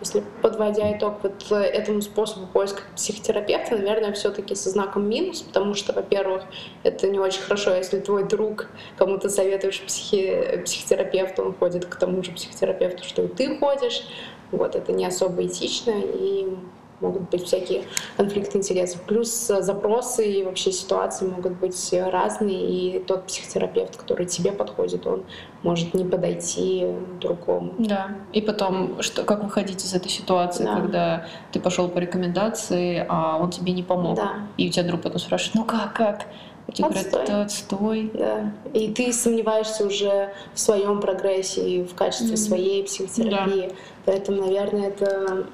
если 0.00 0.22
подводя 0.40 0.96
итог 0.96 1.14
вот 1.22 1.44
э, 1.50 1.56
этому 1.56 2.00
способу 2.00 2.46
поиска 2.46 2.82
психотерапевта, 2.94 3.76
наверное, 3.76 4.12
все-таки 4.12 4.54
со 4.54 4.70
знаком 4.70 5.08
минус, 5.08 5.42
потому 5.42 5.74
что, 5.74 5.92
во-первых, 5.92 6.44
это 6.84 7.08
не 7.08 7.18
очень 7.18 7.42
хорошо, 7.42 7.74
если 7.74 7.98
твой 7.98 8.22
друг, 8.24 8.68
кому 8.96 9.18
ты 9.18 9.28
советуешь 9.28 9.80
психи... 9.82 10.62
психотерапевта, 10.64 11.42
он 11.42 11.54
ходит 11.54 11.86
к 11.86 11.96
тому 11.96 12.22
же 12.22 12.30
психотерапевту, 12.30 13.02
что 13.04 13.22
и 13.24 13.28
ты 13.28 13.58
ходишь. 13.58 14.06
Вот 14.52 14.76
это 14.76 14.92
не 14.92 15.04
особо 15.04 15.44
этично, 15.44 15.90
и 15.90 16.56
могут 17.00 17.28
быть 17.30 17.44
всякие 17.44 17.84
конфликты 18.16 18.58
интересов. 18.58 19.00
Плюс 19.02 19.50
э, 19.50 19.62
запросы 19.62 20.30
и 20.30 20.44
вообще 20.44 20.72
ситуации 20.72 21.26
могут 21.26 21.52
быть 21.54 21.92
э, 21.92 22.08
разные, 22.08 22.96
и 22.96 22.98
тот 23.00 23.26
психотерапевт, 23.26 23.96
который 23.96 24.26
тебе 24.26 24.52
подходит, 24.52 25.06
он 25.06 25.24
может 25.62 25.94
не 25.94 26.04
подойти 26.04 26.86
другому. 27.20 27.74
Да. 27.78 28.16
И 28.32 28.40
потом, 28.40 29.02
что, 29.02 29.24
как 29.24 29.44
выходить 29.44 29.84
из 29.84 29.94
этой 29.94 30.08
ситуации, 30.08 30.64
Да. 30.64 30.76
когда 30.76 31.26
ты 31.52 31.60
пошел 31.60 31.88
по 31.88 31.98
рекомендации, 31.98 33.04
а 33.08 33.38
он 33.38 33.50
тебе 33.50 33.72
не 33.72 33.82
помог. 33.82 34.16
Да. 34.16 34.32
И 34.56 34.68
у 34.68 34.70
тебя 34.70 34.84
друг 34.84 35.02
потом 35.02 35.18
спрашивает, 35.18 35.54
ну 35.54 35.64
как, 35.64 35.92
как? 35.94 36.26
И 36.68 36.72
тебе 36.72 36.88
говорят, 36.88 37.06
Отстой. 37.06 37.22
это 37.22 37.42
отстой. 37.42 38.10
Да. 38.14 38.52
И 38.74 38.88
ты 38.92 39.12
сомневаешься 39.12 39.86
уже 39.86 40.32
в 40.54 40.58
своем 40.58 41.00
прогрессе 41.00 41.68
и 41.68 41.84
в 41.84 41.94
качестве 41.94 42.28
Мгм. 42.28 42.36
своей 42.36 42.82
психотерапии. 42.84 43.72
Поэтому, 44.04 44.40
наверное, 44.42 44.88
это 44.88 45.46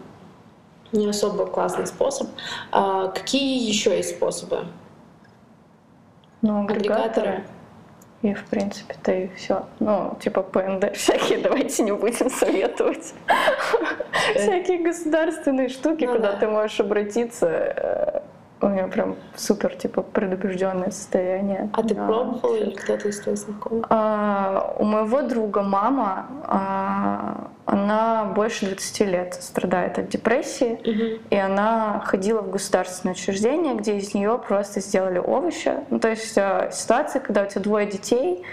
не 0.93 1.09
особо 1.09 1.47
классный 1.47 1.87
способ. 1.87 2.29
А 2.71 3.09
какие 3.09 3.67
еще 3.69 3.97
есть 3.97 4.11
способы? 4.17 4.67
Ну, 6.43 6.65
Агрегаторы. 6.65 7.01
агрегаторы. 7.01 7.45
И, 8.23 8.35
в 8.35 8.45
принципе-то 8.47 9.13
и 9.13 9.29
все. 9.35 9.67
Ну, 9.81 10.17
типа 10.21 10.43
ПНД 10.43 10.93
всякие, 10.97 11.39
давайте 11.39 11.83
не 11.83 11.93
будем 11.93 12.31
советовать. 12.31 13.15
Всякие 14.37 14.79
государственные 14.79 15.69
штуки, 15.69 16.05
Ну 16.05 16.15
куда 16.17 16.33
да. 16.33 16.39
ты 16.39 16.47
можешь 16.47 16.79
обратиться. 16.79 18.23
Э, 18.63 18.67
У 18.67 18.69
меня 18.69 18.87
прям 18.87 19.17
супер, 19.37 19.75
типа, 19.75 20.03
предубежденное 20.03 20.91
состояние. 20.91 21.69
А 21.73 21.83
ты 21.83 21.95
на 21.95 22.07
пробовала 22.07 22.57
или 22.57 22.71
кто-то 22.71 23.09
из 23.09 23.21
твоих 23.21 23.39
знакомых? 23.39 23.87
А, 23.91 24.75
у 24.79 24.85
моего 24.85 25.23
друга 25.23 25.63
мама, 25.63 26.27
а, 26.47 27.49
она 27.67 28.25
больше 28.35 28.67
20 28.67 29.01
лет 29.07 29.35
страдает 29.35 29.99
от 29.99 30.09
депрессии, 30.09 30.79
и 31.31 31.37
она 31.37 32.03
ходила 32.05 32.43
в 32.43 32.51
государственное 32.51 33.15
учреждение, 33.15 33.75
где 33.75 33.97
из 33.97 34.15
нее 34.15 34.39
просто 34.47 34.81
сделали 34.81 35.19
овощи. 35.19 35.73
Ну, 35.91 35.99
то 35.99 36.09
есть 36.09 36.37
а, 36.39 36.71
ситуация, 36.73 37.21
когда 37.21 37.43
у 37.43 37.47
тебя 37.47 37.61
двое 37.63 37.87
детей, 37.87 38.45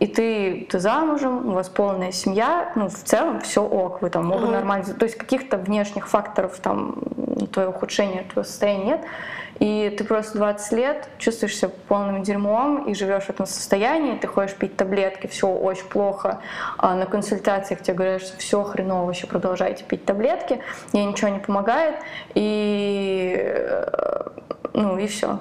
и 0.00 0.06
ты, 0.06 0.66
ты 0.68 0.80
замужем, 0.80 1.48
у 1.50 1.52
вас 1.52 1.68
полная 1.68 2.10
семья, 2.10 2.72
ну, 2.74 2.88
в 2.88 3.04
целом 3.04 3.40
все 3.40 3.62
ок, 3.62 4.02
вы 4.02 4.10
там 4.10 4.32
оба 4.32 4.44
Ага. 4.44 4.52
нормально. 4.52 4.84
То 4.98 5.04
есть 5.04 5.16
каких-то 5.16 5.58
внешних 5.58 6.08
факторов, 6.08 6.58
там, 6.60 6.96
твоего 7.52 7.70
ухудшения, 7.70 8.24
твоего 8.24 8.42
состояния 8.48 8.84
нет. 8.84 9.00
И 9.62 9.94
ты 9.96 10.02
просто 10.02 10.38
20 10.38 10.72
лет 10.72 11.08
чувствуешь 11.18 11.56
себя 11.56 11.70
полным 11.86 12.24
дерьмом 12.24 12.88
и 12.90 12.94
живешь 12.94 13.22
в 13.22 13.30
этом 13.30 13.46
состоянии, 13.46 14.18
ты 14.18 14.26
ходишь 14.26 14.56
пить 14.56 14.76
таблетки, 14.76 15.28
все 15.28 15.46
очень 15.46 15.84
плохо. 15.84 16.40
А 16.78 16.96
на 16.96 17.06
консультациях 17.06 17.80
тебе 17.80 17.94
говорят, 17.94 18.22
что 18.22 18.36
все 18.38 18.64
хреново, 18.64 19.12
еще 19.12 19.28
продолжайте 19.28 19.84
пить 19.84 20.04
таблетки, 20.04 20.58
ей 20.92 21.04
ничего 21.04 21.28
не 21.28 21.38
помогает, 21.38 21.94
и 22.34 23.36
э, 23.38 24.30
ну 24.74 24.98
и 24.98 25.06
все. 25.06 25.38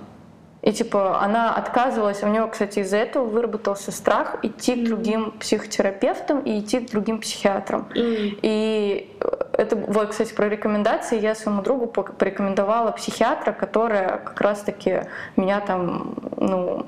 И 0.62 0.72
типа 0.72 1.22
она 1.22 1.54
отказывалась, 1.56 2.22
у 2.24 2.28
нее, 2.28 2.48
кстати, 2.52 2.80
из-за 2.80 2.98
этого 2.98 3.26
выработался 3.26 3.92
страх 3.92 4.38
идти 4.44 4.76
к 4.76 4.86
другим 4.86 5.32
психотерапевтам 5.32 6.42
и 6.42 6.60
идти 6.60 6.80
к 6.80 6.92
другим 6.92 7.20
психиатрам. 7.20 7.88
И 7.96 9.16
это, 9.54 9.76
вот, 9.76 10.10
кстати, 10.10 10.34
про 10.34 10.50
рекомендации. 10.50 11.20
Я 11.20 11.36
своему 11.36 11.62
другу 11.62 11.88
порекомендовала 11.88 12.92
психиатра, 12.92 13.54
которая 13.54 14.18
как 14.20 14.40
раз-таки 14.40 15.04
меня 15.36 15.62
там, 15.62 16.16
ну, 16.38 16.86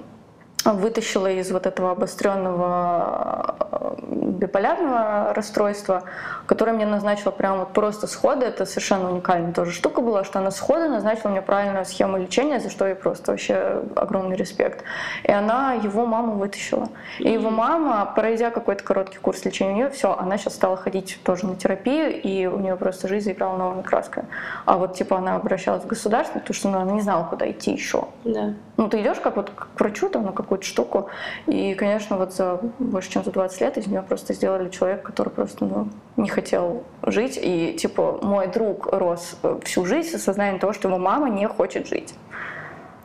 вытащила 0.66 1.28
из 1.28 1.52
вот 1.52 1.66
этого 1.66 1.92
обостренного 1.92 3.56
э, 3.72 3.96
биполярного 4.12 5.34
расстройства, 5.34 6.04
которое 6.46 6.74
мне 6.74 6.86
назначила 6.86 7.32
прямо 7.32 7.60
вот 7.60 7.74
просто 7.74 8.08
сходу. 8.08 8.46
Это 8.46 8.66
совершенно 8.66 9.12
уникальная 9.12 9.52
тоже 9.52 9.72
штука 9.72 10.02
была, 10.02 10.24
что 10.24 10.40
она 10.40 10.52
сходу 10.52 10.90
назначила 10.90 11.30
мне 11.30 11.42
правильную 11.42 11.86
схему 11.86 12.18
лечения, 12.18 12.60
за 12.60 12.70
что 12.70 12.88
ей 12.88 12.96
просто 12.96 13.32
вообще 13.32 13.84
огромный 13.96 14.36
респект. 14.36 14.84
И 15.24 15.32
она 15.32 15.74
его 15.74 16.06
маму 16.06 16.34
вытащила. 16.34 16.90
И 17.20 17.32
его 17.32 17.50
мама, 17.50 18.12
пройдя 18.16 18.50
какой-то 18.50 18.84
короткий 18.84 19.18
курс 19.18 19.44
лечения 19.46 19.72
у 19.72 19.76
нее, 19.76 19.90
все, 19.90 20.16
она 20.18 20.38
сейчас 20.38 20.56
стала 20.56 20.78
ходить 20.78 21.20
тоже 21.24 21.46
на 21.46 21.56
терапию, 21.56 22.22
и 22.22 22.46
у 22.46 22.60
нее 22.60 22.76
просто 22.76 23.08
жизнь 23.08 23.26
заиграла 23.26 23.58
новыми 23.58 23.82
красками. 23.82 24.28
А 24.66 24.78
вот 24.78 24.96
типа 24.96 25.18
она 25.18 25.36
обращалась 25.36 25.84
в 25.84 25.88
государство, 25.88 26.40
потому 26.40 26.54
что 26.54 26.70
ну, 26.70 26.80
она 26.80 26.92
не 26.92 27.02
знала, 27.02 27.26
куда 27.26 27.50
идти 27.50 27.72
еще. 27.72 28.06
Да. 28.24 28.54
Ну, 28.76 28.90
ты 28.90 29.02
идешь 29.02 29.20
как 29.20 29.36
вот 29.36 29.52
к 29.52 29.68
врачу 29.80 30.10
там 30.10 30.26
на 30.26 30.32
какую-то 30.32 30.66
штуку, 30.66 31.10
и, 31.46 31.76
конечно, 31.76 32.18
вот 32.18 32.34
за 32.34 32.60
больше 32.80 33.12
чем 33.12 33.24
за 33.24 33.32
20 33.32 33.62
лет 33.62 33.78
из 33.78 33.86
нее 33.86 34.02
просто 34.02 34.34
сделали 34.34 34.70
человека, 34.70 35.04
который 35.04 35.30
просто 35.30 35.66
ну, 35.66 35.90
не 36.18 36.30
хотел 36.30 36.84
жить. 37.04 37.40
И, 37.42 37.74
типа, 37.74 38.20
мой 38.24 38.48
друг 38.48 38.88
рос 38.92 39.38
э, 39.44 39.60
всю 39.64 39.86
жизнь 39.86 40.10
с 40.10 40.16
осознанием 40.16 40.60
того, 40.60 40.74
что 40.74 40.88
его 40.88 40.98
мама 40.98 41.30
не 41.30 41.48
хочет 41.48 41.88
жить. 41.88 42.16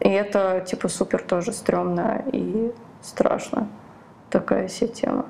И 0.00 0.08
это, 0.08 0.64
типа, 0.66 0.88
супер 0.88 1.22
тоже 1.22 1.52
стрёмно 1.52 2.24
и 2.32 2.72
страшно. 3.02 3.68
Такая 4.30 4.68
себе 4.68 4.88
тема. 4.88 5.26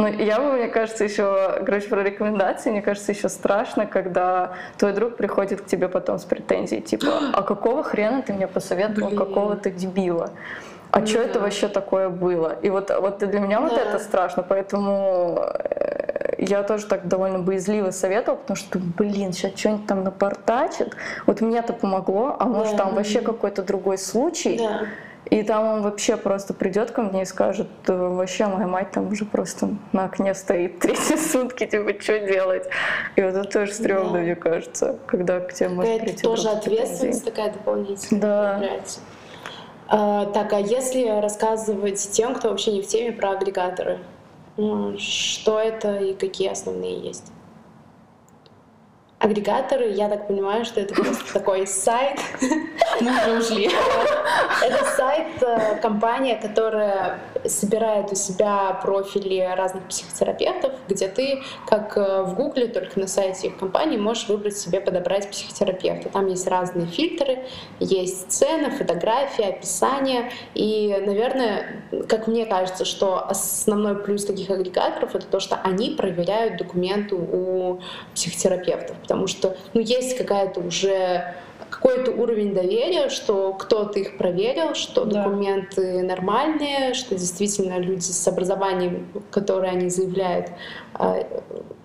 Ну, 0.00 0.06
я 0.06 0.38
бы, 0.40 0.52
мне 0.52 0.68
кажется, 0.68 1.04
еще, 1.04 1.62
короче, 1.66 1.88
про 1.88 2.02
рекомендации, 2.02 2.70
мне 2.70 2.80
кажется, 2.80 3.12
еще 3.12 3.28
страшно, 3.28 3.84
когда 3.84 4.52
твой 4.78 4.94
друг 4.94 5.16
приходит 5.16 5.60
к 5.60 5.66
тебе 5.66 5.88
потом 5.88 6.18
с 6.18 6.24
претензией, 6.24 6.80
типа, 6.80 7.06
а 7.34 7.42
какого 7.42 7.82
хрена 7.82 8.22
ты 8.22 8.32
мне 8.32 8.46
посоветовал 8.46 9.08
Блин. 9.08 9.18
какого-то 9.18 9.70
дебила? 9.70 10.30
А 10.90 11.00
Ну 11.00 11.06
что 11.06 11.18
да. 11.18 11.24
это 11.24 11.40
вообще 11.40 11.68
такое 11.68 12.08
было? 12.08 12.56
И 12.62 12.70
вот, 12.70 12.90
вот 12.98 13.18
для 13.18 13.40
меня 13.40 13.60
вот 13.60 13.74
Да. 13.74 13.80
это 13.82 13.98
страшно, 13.98 14.42
поэтому 14.42 15.38
э, 15.68 16.34
я 16.38 16.62
тоже 16.62 16.86
так 16.86 17.06
довольно 17.06 17.38
боязливо 17.38 17.90
советовала, 17.90 18.38
потому 18.40 18.56
что, 18.56 18.78
блин, 18.78 19.34
сейчас 19.34 19.52
что-нибудь 19.54 19.86
там 19.86 20.02
напортачит. 20.02 20.96
Вот 21.26 21.42
мне-то 21.42 21.74
помогло, 21.74 22.36
а 22.40 22.46
может 22.46 22.72
Да. 22.76 22.84
там 22.84 22.94
вообще 22.94 23.20
какой-то 23.20 23.62
другой 23.62 23.98
случай. 23.98 24.56
Да. 24.58 24.80
И 25.26 25.42
там 25.42 25.64
он 25.66 25.82
вообще 25.82 26.16
просто 26.16 26.54
придет 26.54 26.90
ко 26.92 27.02
мне 27.02 27.22
и 27.22 27.24
скажет, 27.24 27.68
«Э, 27.86 27.92
вообще 28.08 28.46
моя 28.46 28.66
мать 28.66 28.90
там 28.90 29.08
уже 29.08 29.24
просто 29.24 29.68
на 29.92 30.06
окне 30.06 30.34
стоит 30.34 30.78
третьи 30.80 31.16
сутки, 31.32 31.66
типа, 31.66 32.00
что 32.00 32.18
делать? 32.20 32.64
И 33.16 33.22
вот 33.22 33.34
это 33.34 33.44
тоже 33.44 33.72
стрёмно, 33.72 34.14
Да. 34.14 34.18
мне 34.20 34.34
кажется, 34.34 34.98
когда 35.06 35.40
к 35.40 35.52
тебе 35.52 35.68
может 35.68 35.84
Какая-то 35.92 36.04
прийти 36.04 36.22
тоже 36.22 36.48
ответственность 36.48 37.24
такая 37.24 37.52
дополнительная 37.52 38.20
Да. 38.20 38.58
появляется. 38.58 39.00
А, 39.88 40.26
так, 40.26 40.52
а 40.52 40.58
если 40.60 41.20
рассказывать 41.20 42.10
тем, 42.12 42.34
кто 42.34 42.48
вообще 42.50 42.72
не 42.72 42.82
в 42.82 42.86
теме 42.86 43.12
про 43.12 43.32
агрегаторы, 43.32 43.98
что 44.98 45.58
это 45.60 45.96
и 45.96 46.14
какие 46.14 46.48
основные 46.50 46.98
есть? 46.98 47.30
Агрегаторы, 49.20 49.90
я 49.90 50.08
так 50.08 50.28
понимаю, 50.28 50.64
что 50.64 50.80
это 50.80 50.94
просто 50.94 51.32
такой 51.34 51.66
сайт, 51.66 52.18
Мы 53.00 53.10
уже 53.10 53.38
ушли. 53.38 53.70
Это 54.62 54.84
сайт, 54.96 55.42
э, 55.42 55.76
компания, 55.80 56.36
которая 56.36 57.18
собирает 57.46 58.12
у 58.12 58.14
себя 58.14 58.78
профили 58.82 59.40
разных 59.56 59.84
психотерапевтов, 59.84 60.72
где 60.88 61.08
ты, 61.08 61.42
как 61.66 61.96
э, 61.96 62.22
в 62.22 62.34
Гугле, 62.34 62.66
только 62.68 62.98
на 62.98 63.06
сайте 63.06 63.48
их 63.48 63.58
компании, 63.58 63.96
можешь 63.96 64.28
выбрать 64.28 64.56
себе, 64.56 64.80
подобрать 64.80 65.30
психотерапевта. 65.30 66.08
Там 66.08 66.26
есть 66.26 66.46
разные 66.46 66.86
фильтры, 66.86 67.44
есть 67.78 68.30
цены, 68.32 68.70
фотографии, 68.70 69.44
описание. 69.44 70.30
И, 70.54 70.96
наверное, 71.06 71.82
как 72.08 72.26
мне 72.26 72.46
кажется, 72.46 72.84
что 72.84 73.26
основной 73.28 73.96
плюс 73.96 74.24
таких 74.24 74.50
агрегаторов— 74.50 75.14
это 75.14 75.26
то, 75.26 75.40
что 75.40 75.56
они 75.56 75.90
проверяют 75.90 76.56
документы 76.56 77.14
у 77.14 77.80
психотерапевтов. 78.14 78.96
Потому 79.10 79.26
что 79.26 79.56
ну, 79.74 79.80
есть 79.80 80.16
какая-то 80.16 80.60
уже 80.60 81.34
какой-то 81.68 82.12
уровень 82.12 82.54
доверия, 82.54 83.08
что 83.08 83.52
кто-то 83.54 83.98
их 83.98 84.16
проверил, 84.16 84.74
что 84.76 85.04
да. 85.04 85.24
документы 85.24 86.02
нормальные, 86.02 86.94
что 86.94 87.16
действительно 87.16 87.78
люди 87.78 88.02
с 88.02 88.28
образованием, 88.28 89.08
которые 89.32 89.72
они 89.72 89.90
заявляют, 89.90 90.50
а, 90.94 91.26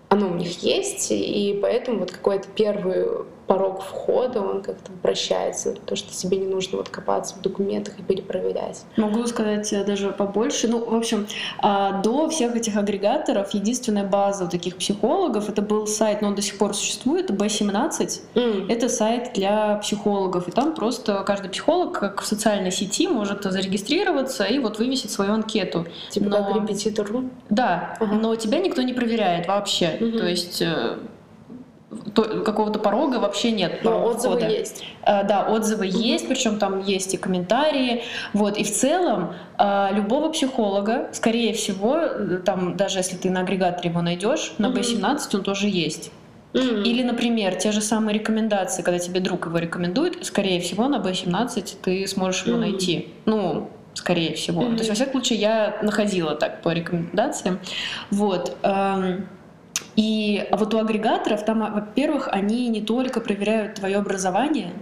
оно 0.10 0.28
у 0.28 0.36
них 0.36 0.62
есть, 0.62 1.08
и 1.10 1.58
поэтому 1.60 2.02
вот 2.02 2.12
какой-то 2.12 2.48
первый 2.56 3.26
порог 3.48 3.82
входа, 3.82 4.42
он 4.42 4.62
как-то 4.62 4.92
упрощается. 4.92 5.74
То, 5.74 5.96
что 5.96 6.14
тебе 6.14 6.38
не 6.38 6.48
нужно 6.48 6.78
вот 6.78 6.90
копаться 6.90 7.36
в 7.36 7.42
документах 7.42 8.00
и 8.00 8.04
перепроверять. 8.04 8.86
Могу 8.98 9.26
сказать 9.28 9.72
э, 9.74 9.84
даже 9.84 10.12
побольше. 10.12 10.68
Ну, 10.68 10.84
в 10.84 10.96
общем, 10.96 11.28
а, 11.60 12.02
до 12.02 12.30
всех 12.30 12.56
этих 12.56 12.76
агрегаторов 12.76 13.54
единственная 13.54 14.06
база 14.06 14.48
таких 14.48 14.78
психологов, 14.78 15.50
это 15.50 15.62
был 15.62 15.88
сайт, 15.88 16.22
но 16.22 16.30
он 16.30 16.36
до 16.36 16.42
сих 16.42 16.58
пор 16.58 16.74
существует, 16.74 17.30
B17. 17.30 18.22
Mm. 18.34 18.72
Это 18.72 18.90
сайт 18.90 19.32
для 19.34 19.76
психологов. 19.78 20.48
И 20.48 20.52
там 20.52 20.74
просто 20.74 21.24
каждый 21.26 21.50
психолог, 21.50 22.00
как 22.00 22.22
в 22.22 22.26
социальной 22.26 22.72
сети, 22.72 23.08
может 23.08 23.44
зарегистрироваться 23.44 24.46
и 24.46 24.60
вот 24.60 24.80
вывесить 24.80 25.12
свою 25.12 25.34
анкету. 25.34 25.86
Типа 26.10 26.30
но... 26.30 26.38
как 26.38 26.56
репетитор? 26.56 27.06
Да, 27.50 27.98
uh-huh. 28.00 28.20
но 28.20 28.36
тебя 28.36 28.60
никто 28.60 28.82
не 28.82 28.94
проверяет 28.94 29.48
вообще. 29.48 29.98
Uh-huh. 30.00 30.18
То 30.18 30.28
есть 30.28 30.62
э, 30.62 30.98
какого-то 32.14 32.80
порога 32.80 33.18
вообще 33.18 33.52
нет. 33.52 33.84
Но 33.84 34.06
отзывы 34.06 34.38
входа. 34.38 34.52
есть. 34.52 34.84
А, 35.04 35.24
да, 35.24 35.48
отзывы 35.48 35.88
mm-hmm. 35.88 36.02
есть, 36.02 36.28
причем 36.28 36.60
там 36.60 36.82
есть 36.82 37.14
и 37.14 37.18
комментарии. 37.18 38.04
Вот. 38.34 38.58
И 38.58 38.64
в 38.64 38.72
целом 38.72 39.34
а, 39.58 39.92
любого 39.92 40.30
психолога, 40.32 41.10
скорее 41.12 41.54
всего, 41.54 42.40
там, 42.46 42.78
даже 42.78 43.00
если 43.00 43.16
ты 43.16 43.30
на 43.30 43.42
агрегаторе 43.42 43.90
его 43.90 44.02
найдешь, 44.02 44.54
на 44.58 44.68
B17 44.68 45.00
mm-hmm. 45.02 45.36
он 45.36 45.44
тоже 45.44 45.68
есть. 45.68 46.12
Mm-hmm. 46.54 46.84
Или, 46.84 47.04
например, 47.04 47.56
те 47.56 47.72
же 47.72 47.82
самые 47.82 48.18
рекомендации, 48.18 48.82
когда 48.82 49.00
тебе 49.00 49.20
друг 49.20 49.46
его 49.46 49.58
рекомендует, 49.58 50.26
скорее 50.26 50.62
всего, 50.62 50.88
на 50.88 50.98
B17 50.98 51.78
ты 51.82 52.08
сможешь 52.08 52.46
его 52.46 52.58
найти. 52.58 53.10
Ну, 53.26 53.70
скорее 53.94 54.36
всего. 54.36 54.62
То 54.62 54.72
есть, 54.74 54.90
во 54.90 54.96
всяком 54.96 55.14
случае, 55.14 55.40
я 55.40 55.80
находила 55.82 56.36
так 56.36 56.62
по 56.62 56.70
рекомендациям. 56.70 57.60
Вот. 58.12 58.56
И 59.96 60.48
вот 60.52 60.74
у 60.74 60.80
агрегаторов 60.80 61.46
там, 61.46 61.60
во-первых, 61.74 62.28
они 62.32 62.68
не 62.68 62.82
только 62.82 63.22
проверяют 63.22 63.76
твое 63.76 63.98
образование, 63.98 64.74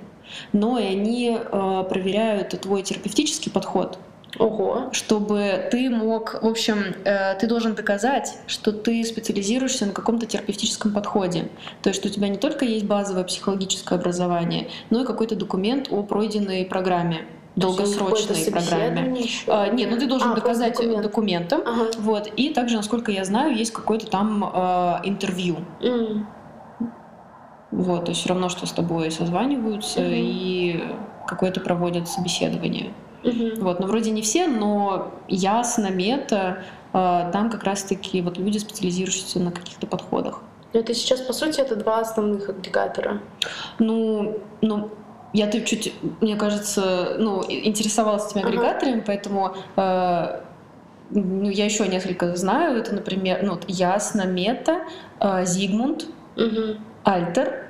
но 0.51 0.79
и 0.79 0.85
они 0.85 1.37
э, 1.37 1.83
проверяют 1.89 2.49
твой 2.61 2.81
терапевтический 2.81 3.51
подход. 3.51 3.99
Ого. 4.39 4.89
Чтобы 4.91 5.67
ты 5.69 5.89
мог, 5.89 6.41
в 6.41 6.47
общем, 6.47 6.95
э, 7.05 7.35
ты 7.35 7.45
должен 7.45 7.75
доказать, 7.75 8.37
что 8.47 8.71
ты 8.71 9.03
специализируешься 9.03 9.85
на 9.85 9.93
каком-то 9.93 10.25
терапевтическом 10.25 10.91
подходе. 10.91 11.49
То 11.83 11.89
есть, 11.89 11.99
что 11.99 12.09
у 12.09 12.11
тебя 12.11 12.27
не 12.27 12.37
только 12.37 12.65
есть 12.65 12.85
базовое 12.85 13.23
психологическое 13.23 13.95
образование, 13.95 14.69
но 14.89 15.03
и 15.03 15.05
какой-то 15.05 15.35
документ 15.35 15.89
о 15.91 16.01
пройденной 16.01 16.65
программе 16.65 17.25
долгосрочной 17.55 18.51
программе. 18.51 19.25
А, 19.47 19.67
нет, 19.69 19.89
ну 19.91 19.97
ты 19.97 20.07
должен 20.07 20.31
а, 20.31 20.35
доказать 20.35 20.75
документ. 20.75 21.03
документом. 21.03 21.61
Ага. 21.65 21.91
Вот. 21.99 22.27
И 22.35 22.49
также, 22.49 22.75
насколько 22.77 23.11
я 23.11 23.25
знаю, 23.25 23.55
есть 23.55 23.71
какое-то 23.71 24.07
там 24.07 24.43
э, 24.43 24.99
интервью. 25.03 25.57
Mm. 25.81 26.25
Вот, 27.71 28.05
то 28.05 28.11
есть 28.11 28.21
все 28.21 28.29
равно, 28.29 28.49
что 28.49 28.67
с 28.67 28.71
тобой 28.71 29.09
созваниваются 29.09 29.99
mm-hmm. 29.99 30.13
и 30.15 30.83
какое-то 31.25 31.59
проводят 31.59 32.07
собеседование. 32.07 32.93
Mm-hmm. 33.23 33.61
Вот, 33.61 33.79
ну 33.79 33.87
вроде 33.87 34.11
не 34.11 34.21
все, 34.21 34.47
но 34.47 35.11
ясно, 35.27 35.89
мета, 35.89 36.63
э, 36.93 37.29
там 37.31 37.49
как 37.49 37.63
раз-таки 37.63 38.21
вот 38.21 38.37
люди 38.37 38.59
специализирующиеся 38.59 39.39
на 39.39 39.51
каких-то 39.51 39.87
подходах. 39.87 40.41
Но 40.73 40.79
это 40.79 40.93
сейчас, 40.93 41.21
по 41.21 41.33
сути, 41.33 41.61
это 41.61 41.75
два 41.75 41.99
основных 41.99 42.49
агрегатора. 42.49 43.21
Ну, 43.79 44.39
ну 44.61 44.89
я 45.33 45.47
тут 45.47 45.65
чуть, 45.65 45.93
мне 46.21 46.35
кажется, 46.35 47.15
ну, 47.19 47.43
интересовалась 47.47 48.31
этими 48.31 48.43
агрегаторами, 48.43 48.97
ага. 48.97 49.03
поэтому 49.07 49.55
э, 49.75 50.41
ну, 51.09 51.49
я 51.49 51.65
еще 51.65 51.87
несколько 51.87 52.35
знаю. 52.35 52.77
Это, 52.77 52.93
например, 52.93 53.39
ну, 53.43 53.59
Ясно, 53.67 54.25
Мета, 54.25 54.81
э, 55.19 55.45
Зигмунд, 55.45 56.05
угу. 56.35 56.77
Альтер. 57.03 57.67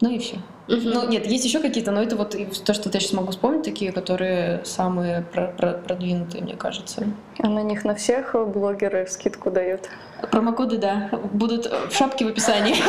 Ну 0.00 0.10
и 0.10 0.18
все. 0.18 0.36
Угу. 0.68 0.80
Ну, 0.82 1.08
нет, 1.08 1.26
есть 1.26 1.44
еще 1.44 1.60
какие-то, 1.60 1.90
но 1.90 2.02
это 2.02 2.16
вот 2.16 2.30
то, 2.64 2.74
что 2.74 2.90
я 2.92 3.00
сейчас 3.00 3.12
могу 3.12 3.32
вспомнить, 3.32 3.64
такие, 3.64 3.92
которые 3.92 4.64
самые 4.64 5.22
про 5.32 5.48
про 5.48 5.72
продвинутые, 5.72 6.42
мне 6.42 6.56
кажется. 6.56 7.04
А 7.38 7.48
на 7.48 7.62
них 7.62 7.84
на 7.84 7.94
всех 7.94 8.34
блогеры 8.34 9.06
скидку 9.06 9.50
дают? 9.50 9.90
Промокоды, 10.30 10.78
да, 10.78 11.10
будут 11.32 11.66
в 11.66 11.94
шапке 11.94 12.24
в 12.24 12.28
описании. 12.28 12.76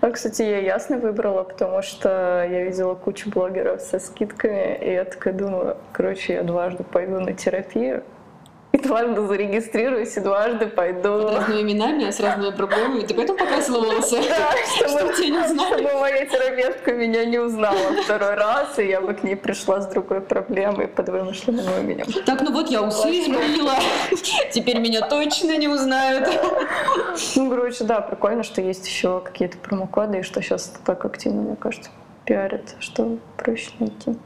А, 0.00 0.10
кстати, 0.10 0.42
я 0.42 0.58
ясно 0.58 0.98
выбрала, 0.98 1.44
потому 1.44 1.80
что 1.80 2.46
я 2.46 2.64
видела 2.64 2.94
кучу 2.94 3.30
блогеров 3.30 3.80
со 3.80 3.98
скидками, 3.98 4.78
и 4.78 4.92
я 4.92 5.06
такая 5.06 5.32
думаю, 5.32 5.78
короче, 5.92 6.34
я 6.34 6.42
дважды 6.42 6.84
пойду 6.84 7.20
на 7.20 7.32
терапию, 7.32 8.02
дважды 8.84 9.26
зарегистрируюсь, 9.26 10.16
и 10.16 10.20
дважды 10.20 10.66
пойду. 10.66 11.22
Под 11.22 11.34
разными 11.34 11.62
именами, 11.62 12.10
с 12.10 12.20
разными 12.20 12.54
проблемами. 12.54 13.04
Ты 13.04 13.14
поэтому 13.14 13.38
покрасила 13.38 13.80
волосы? 13.80 14.20
Да, 14.28 14.88
чтобы, 14.88 15.12
тебя 15.14 15.28
не 15.28 15.38
узнали. 15.38 15.74
чтобы 15.74 16.00
моя 16.00 16.26
терапевтка 16.26 16.92
меня 16.92 17.24
не 17.24 17.38
узнала 17.38 18.02
второй 18.04 18.34
раз, 18.34 18.78
и 18.78 18.86
я 18.86 19.00
бы 19.00 19.14
к 19.14 19.22
ней 19.22 19.36
пришла 19.36 19.80
с 19.80 19.86
другой 19.86 20.20
проблемой 20.20 20.88
под 20.88 21.08
вымышленным 21.08 21.66
именем. 21.80 22.06
Так, 22.24 22.42
ну 22.42 22.52
вот 22.52 22.70
я 22.70 22.82
усы 22.82 23.08
изменила, 23.20 23.74
теперь 24.52 24.78
меня 24.78 25.06
точно 25.08 25.56
не 25.56 25.68
узнают. 25.68 26.28
Ну, 27.36 27.50
короче, 27.50 27.84
да, 27.84 28.00
прикольно, 28.00 28.42
что 28.42 28.60
есть 28.60 28.86
еще 28.86 29.20
какие-то 29.20 29.58
промокоды, 29.58 30.18
и 30.18 30.22
что 30.22 30.42
сейчас 30.42 30.74
так 30.84 31.04
активно, 31.04 31.42
мне 31.42 31.56
кажется, 31.56 31.90
пиарят, 32.24 32.74
что 32.80 33.18
проще 33.36 33.70
найти. 33.78 34.16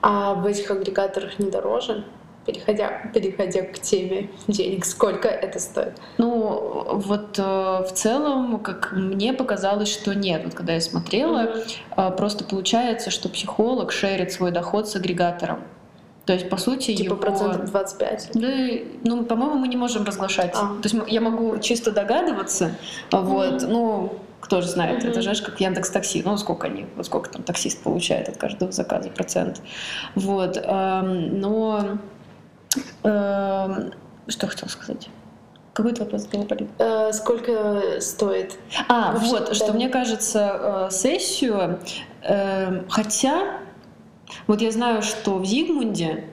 А 0.00 0.34
в 0.34 0.46
этих 0.46 0.70
агрегаторах 0.70 1.38
не 1.38 1.50
дороже? 1.50 2.04
Переходя, 2.48 3.02
переходя 3.12 3.62
к 3.62 3.78
теме 3.78 4.30
денег, 4.46 4.86
сколько 4.86 5.28
это 5.28 5.58
стоит? 5.58 6.00
Ну, 6.16 6.86
вот 6.94 7.38
э, 7.38 7.42
в 7.42 7.90
целом, 7.92 8.58
как 8.60 8.92
мне 8.92 9.34
показалось, 9.34 9.92
что 9.92 10.14
нет. 10.14 10.42
Вот 10.44 10.54
когда 10.54 10.72
я 10.72 10.80
смотрела, 10.80 11.56
mm-hmm. 11.96 12.16
просто 12.16 12.44
получается, 12.44 13.10
что 13.10 13.28
психолог 13.28 13.92
шерит 13.92 14.32
свой 14.32 14.50
доход 14.50 14.88
с 14.88 14.96
агрегатором. 14.96 15.64
То 16.24 16.32
есть, 16.32 16.48
по 16.48 16.56
сути, 16.56 16.94
типа 16.94 17.14
его... 17.14 17.16
процентов 17.16 17.70
25? 17.70 18.30
Да, 18.34 18.48
ну, 19.04 19.24
по-моему, 19.24 19.56
мы 19.56 19.68
не 19.68 19.76
можем 19.76 20.04
разглашать. 20.04 20.52
А. 20.54 20.76
То 20.82 20.88
есть 20.88 20.96
я 21.08 21.20
могу 21.20 21.58
чисто 21.58 21.90
догадываться, 21.90 22.76
вот, 23.10 23.62
mm-hmm. 23.62 23.66
ну, 23.68 24.12
кто 24.40 24.60
же 24.60 24.68
знает, 24.68 25.04
mm-hmm. 25.04 25.10
это 25.10 25.22
же 25.22 25.42
как 25.42 25.60
Яндекс 25.60 25.90
Такси, 25.90 26.22
ну 26.24 26.36
сколько 26.36 26.66
они, 26.66 26.86
вот 26.96 27.06
сколько 27.06 27.30
там 27.30 27.42
таксист 27.42 27.82
получает 27.82 28.28
от 28.28 28.36
каждого 28.36 28.72
заказа 28.72 29.10
процент, 29.10 29.60
вот, 30.14 30.56
эм, 30.62 31.40
но 31.40 31.98
что 33.02 34.46
хотел 34.46 34.68
сказать? 34.68 35.08
Какой 35.78 35.92
то 35.92 36.02
вопрос 36.02 36.26
был? 36.26 36.44
Э, 36.80 37.12
сколько 37.12 38.00
стоит? 38.00 38.58
А, 38.88 39.12
Вообще, 39.12 39.30
вот, 39.30 39.46
да. 39.46 39.54
что 39.54 39.72
мне 39.72 39.88
кажется, 39.88 40.88
э, 40.88 40.90
сессию, 40.90 41.78
э, 42.24 42.82
хотя, 42.88 43.58
вот 44.48 44.60
я 44.60 44.72
знаю, 44.72 45.02
что 45.02 45.38
в 45.38 45.44
Зигмунде 45.44 46.24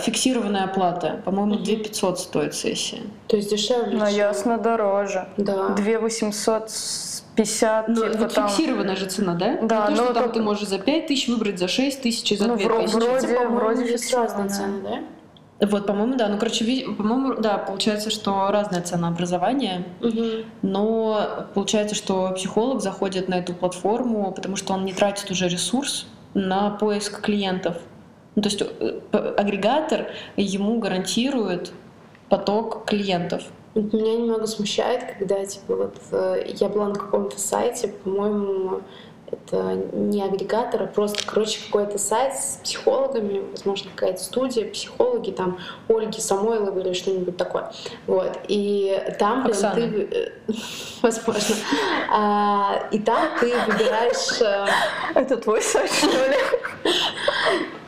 фиксированная 0.00 0.64
оплата, 0.64 1.22
по-моему, 1.24 1.54
2 1.54 1.76
500 1.76 2.18
стоит 2.18 2.54
сессия. 2.54 3.02
То 3.28 3.36
есть 3.36 3.50
дешевле? 3.50 3.96
Ну, 3.96 4.06
ясно, 4.06 4.58
дороже. 4.58 5.28
Да. 5.36 5.68
2 5.68 6.00
800 6.00 6.70
50, 7.36 7.88
но, 7.88 7.94
типа, 7.94 8.18
вот 8.18 8.34
там... 8.34 8.48
фиксированная 8.48 8.96
же 8.96 9.06
цена, 9.06 9.34
да? 9.34 9.58
Да, 9.62 9.88
не 9.88 9.96
то, 9.96 10.02
но 10.02 10.04
что 10.10 10.14
там 10.14 10.32
ты 10.32 10.42
можешь 10.42 10.68
за 10.68 10.78
5 10.78 11.06
тысяч 11.06 11.28
выбрать, 11.28 11.58
за 11.58 11.68
6 11.68 12.02
тысяч 12.02 12.30
и 12.32 12.36
за 12.36 12.48
ну, 12.48 12.56
2 12.56 12.82
тысячи. 12.82 12.94
Вроде, 12.96 13.26
типа, 13.28 13.48
вроде 13.48 13.84
фиксированная 13.86 14.48
цена, 14.48 14.78
да? 14.82 14.98
Вот, 15.60 15.86
по-моему, 15.86 16.16
да. 16.16 16.28
Ну, 16.28 16.38
короче, 16.38 16.64
по-моему, 16.96 17.34
да, 17.34 17.58
получается, 17.58 18.10
что 18.10 18.48
разная 18.50 18.80
цена 18.80 19.08
образования, 19.08 19.84
угу. 20.00 20.46
но 20.62 21.46
получается, 21.54 21.94
что 21.94 22.32
психолог 22.32 22.80
заходит 22.80 23.28
на 23.28 23.34
эту 23.34 23.52
платформу, 23.52 24.32
потому 24.32 24.56
что 24.56 24.72
он 24.72 24.84
не 24.84 24.94
тратит 24.94 25.30
уже 25.30 25.48
ресурс 25.48 26.06
на 26.32 26.70
поиск 26.70 27.20
клиентов. 27.20 27.76
Ну, 28.36 28.42
то 28.42 28.48
есть 28.48 28.62
э, 28.62 29.34
агрегатор 29.36 30.06
ему 30.36 30.78
гарантирует 30.78 31.72
поток 32.30 32.86
клиентов. 32.86 33.42
Меня 33.74 34.16
немного 34.16 34.46
смущает, 34.46 35.16
когда 35.18 35.44
типа 35.44 35.76
вот 35.76 35.96
э, 36.12 36.44
я 36.58 36.68
была 36.68 36.88
на 36.88 36.94
каком-то 36.94 37.38
сайте, 37.38 37.88
по-моему, 37.88 38.80
это 39.32 39.74
не 39.92 40.22
агрегатор, 40.22 40.82
а 40.82 40.86
просто, 40.86 41.24
короче, 41.24 41.60
какой-то 41.64 41.98
сайт 41.98 42.34
с 42.34 42.60
психологами, 42.62 43.42
возможно, 43.50 43.90
какая-то 43.94 44.22
студия, 44.22 44.70
психологи, 44.70 45.30
там, 45.30 45.58
Ольги 45.88 46.20
Самойловой 46.20 46.82
или 46.82 46.92
что-нибудь 46.92 47.36
такое. 47.36 47.72
Вот. 48.06 48.38
И 48.48 49.00
там 49.18 49.44
прям 49.44 49.74
ты... 49.74 50.08
Э, 50.12 50.52
возможно. 51.02 51.54
А, 52.12 52.82
и 52.90 52.98
там 52.98 53.28
ты 53.38 53.52
выбираешь... 53.66 54.40
Э, 54.40 54.66
это 55.14 55.36
твой 55.36 55.62
сайт, 55.62 55.90
что 55.92 56.06
ли? 56.06 56.92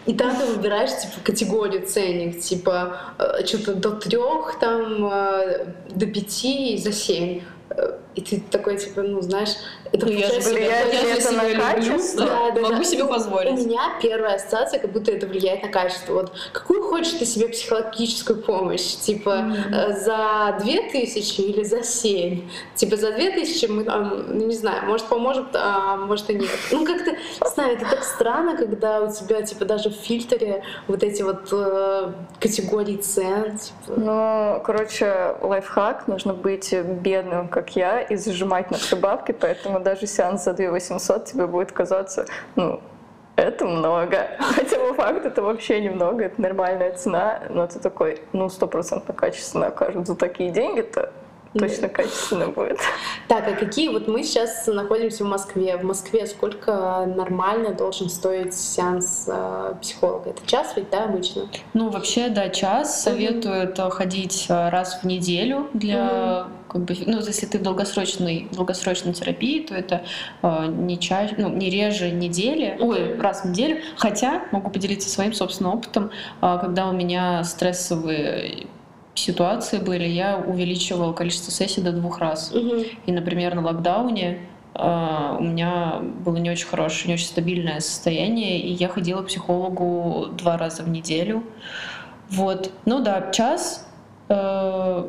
И 0.06 0.14
там 0.14 0.34
ты 0.36 0.44
выбираешь 0.46 0.90
типа 0.90 1.24
категорию 1.24 1.86
ценник, 1.86 2.40
типа 2.40 2.96
э, 3.18 3.46
что-то 3.46 3.74
до 3.74 3.92
трех, 3.92 4.58
там 4.58 5.08
до 5.90 6.06
пяти 6.06 6.74
и 6.74 6.78
за 6.78 6.92
семь. 6.92 7.42
И 8.14 8.20
ты 8.20 8.42
такой, 8.50 8.76
типа, 8.76 9.02
ну, 9.02 9.20
знаешь, 9.22 9.50
это 9.92 10.06
Ну, 10.06 10.12
я 10.12 10.28
же, 10.28 10.40
влияет 10.40 10.92
я 10.92 11.00
же 11.00 11.06
это 11.20 11.32
на 11.32 11.60
качество? 11.60 12.26
да, 12.26 12.50
Да, 12.50 12.60
могу 12.60 12.76
да. 12.76 12.84
себе 12.84 13.04
У 13.04 13.08
позволить. 13.08 13.52
меня 13.66 13.80
первая 14.02 14.36
ассоциация, 14.36 14.80
как 14.80 14.92
будто 14.92 15.10
это 15.12 15.26
влияет 15.26 15.62
на 15.62 15.68
качество. 15.68 16.12
Вот 16.14 16.32
какую 16.52 16.82
хочешь 16.82 17.12
ты 17.12 17.24
себе 17.24 17.48
психологическую 17.48 18.42
помощь? 18.42 18.96
Типа 18.96 19.44
э, 19.72 19.92
за 19.98 20.58
две 20.62 20.82
тысячи 20.90 21.40
или 21.40 21.62
за 21.64 21.82
семь? 21.82 22.48
Типа 22.74 22.96
за 22.96 23.12
две 23.12 23.30
тысячи 23.30 23.66
мы 23.66 23.84
там, 23.84 24.24
ну, 24.28 24.46
не 24.46 24.54
знаю, 24.54 24.84
может 24.86 25.06
поможет, 25.06 25.46
а 25.54 25.96
может 25.96 26.28
и 26.30 26.34
нет. 26.34 26.50
Ну 26.70 26.84
как-то, 26.84 27.12
не 27.12 27.48
знаю, 27.54 27.76
это 27.76 27.88
так 27.88 28.02
странно, 28.04 28.56
когда 28.56 29.00
у 29.02 29.12
тебя 29.12 29.42
типа 29.42 29.64
даже 29.64 29.90
в 29.90 29.94
фильтре 29.94 30.62
вот 30.88 31.02
эти 31.02 31.22
вот 31.22 31.48
э, 31.52 32.12
категории 32.40 32.96
цен. 32.96 33.58
Типа. 33.58 34.00
Ну, 34.00 34.62
короче, 34.64 35.34
лайфхак. 35.40 36.08
Нужно 36.08 36.32
быть 36.34 36.72
бедным, 36.72 37.48
как 37.48 37.76
я, 37.76 38.01
и 38.02 38.16
зажимать 38.16 38.70
на 38.70 38.76
все 38.76 38.96
бабки, 38.96 39.32
поэтому 39.32 39.80
даже 39.80 40.06
сеанс 40.06 40.44
за 40.44 40.52
2 40.52 40.70
800 40.70 41.24
тебе 41.24 41.46
будет 41.46 41.72
казаться, 41.72 42.26
ну, 42.56 42.80
это 43.36 43.64
много. 43.64 44.28
Хотя 44.38 44.78
по 44.88 44.94
факту 44.94 45.28
это 45.28 45.42
вообще 45.42 45.80
немного, 45.80 46.24
это 46.24 46.40
нормальная 46.40 46.92
цена, 46.92 47.42
но 47.48 47.66
ты 47.66 47.78
такой, 47.78 48.20
ну, 48.32 48.48
стопроцентно 48.48 49.14
качественно 49.14 49.66
окажут 49.68 50.06
за 50.06 50.14
такие 50.16 50.50
деньги-то 50.50 51.12
точно 51.58 51.88
качественно 51.88 52.48
будет. 52.48 52.78
Так, 53.28 53.48
а 53.48 53.52
какие 53.52 53.88
вот 53.88 54.08
мы 54.08 54.22
сейчас 54.22 54.66
находимся 54.66 55.24
в 55.24 55.28
Москве? 55.28 55.76
В 55.76 55.84
Москве 55.84 56.26
сколько 56.26 57.06
нормально 57.06 57.74
должен 57.74 58.08
стоить 58.08 58.54
сеанс 58.54 59.28
э, 59.28 59.74
психолога? 59.80 60.30
Это 60.30 60.46
час 60.46 60.72
ведь, 60.76 60.90
да, 60.90 61.04
обычно? 61.04 61.48
Ну, 61.74 61.90
вообще, 61.90 62.28
да, 62.28 62.48
час. 62.48 63.02
Советуют 63.02 63.78
э, 63.78 63.90
ходить 63.90 64.46
э, 64.48 64.68
раз 64.70 65.00
в 65.02 65.06
неделю 65.06 65.68
для 65.72 66.48
как 66.72 66.84
бы, 66.84 66.96
ну, 67.06 67.18
если 67.18 67.44
ты 67.44 67.58
в 67.58 67.62
долгосрочной, 67.62 68.48
долгосрочной 68.50 69.12
терапии, 69.12 69.60
то 69.60 69.74
это 69.74 70.04
э, 70.42 70.66
не 70.66 70.98
чаще, 70.98 71.34
ну, 71.36 71.50
не 71.50 71.68
реже 71.68 72.10
недели, 72.10 72.76
ой, 72.80 73.18
раз 73.18 73.42
в 73.42 73.50
неделю. 73.50 73.80
Хотя 73.96 74.44
могу 74.52 74.70
поделиться 74.70 75.10
своим 75.10 75.34
собственным 75.34 75.74
опытом, 75.74 76.10
э, 76.40 76.58
когда 76.60 76.88
у 76.88 76.92
меня 76.92 77.44
стрессовые 77.44 78.66
ситуации 79.14 79.78
были, 79.78 80.04
я 80.04 80.36
увеличивала 80.38 81.12
количество 81.12 81.50
сессий 81.52 81.82
до 81.82 81.92
двух 81.92 82.18
раз. 82.18 82.52
И, 83.06 83.12
например, 83.12 83.54
на 83.54 83.62
локдауне 83.62 84.40
э, 84.74 85.36
у 85.38 85.42
меня 85.42 86.00
было 86.24 86.36
не 86.36 86.50
очень 86.50 86.66
хорошее, 86.66 87.08
не 87.08 87.14
очень 87.14 87.26
стабильное 87.26 87.80
состояние, 87.80 88.60
и 88.60 88.72
я 88.72 88.88
ходила 88.88 89.22
к 89.22 89.26
психологу 89.26 90.26
два 90.32 90.56
раза 90.56 90.82
в 90.82 90.88
неделю. 90.88 91.42
Вот. 92.30 92.70
Ну 92.86 93.00
да, 93.02 93.30
час 93.32 93.86
э, 94.28 95.08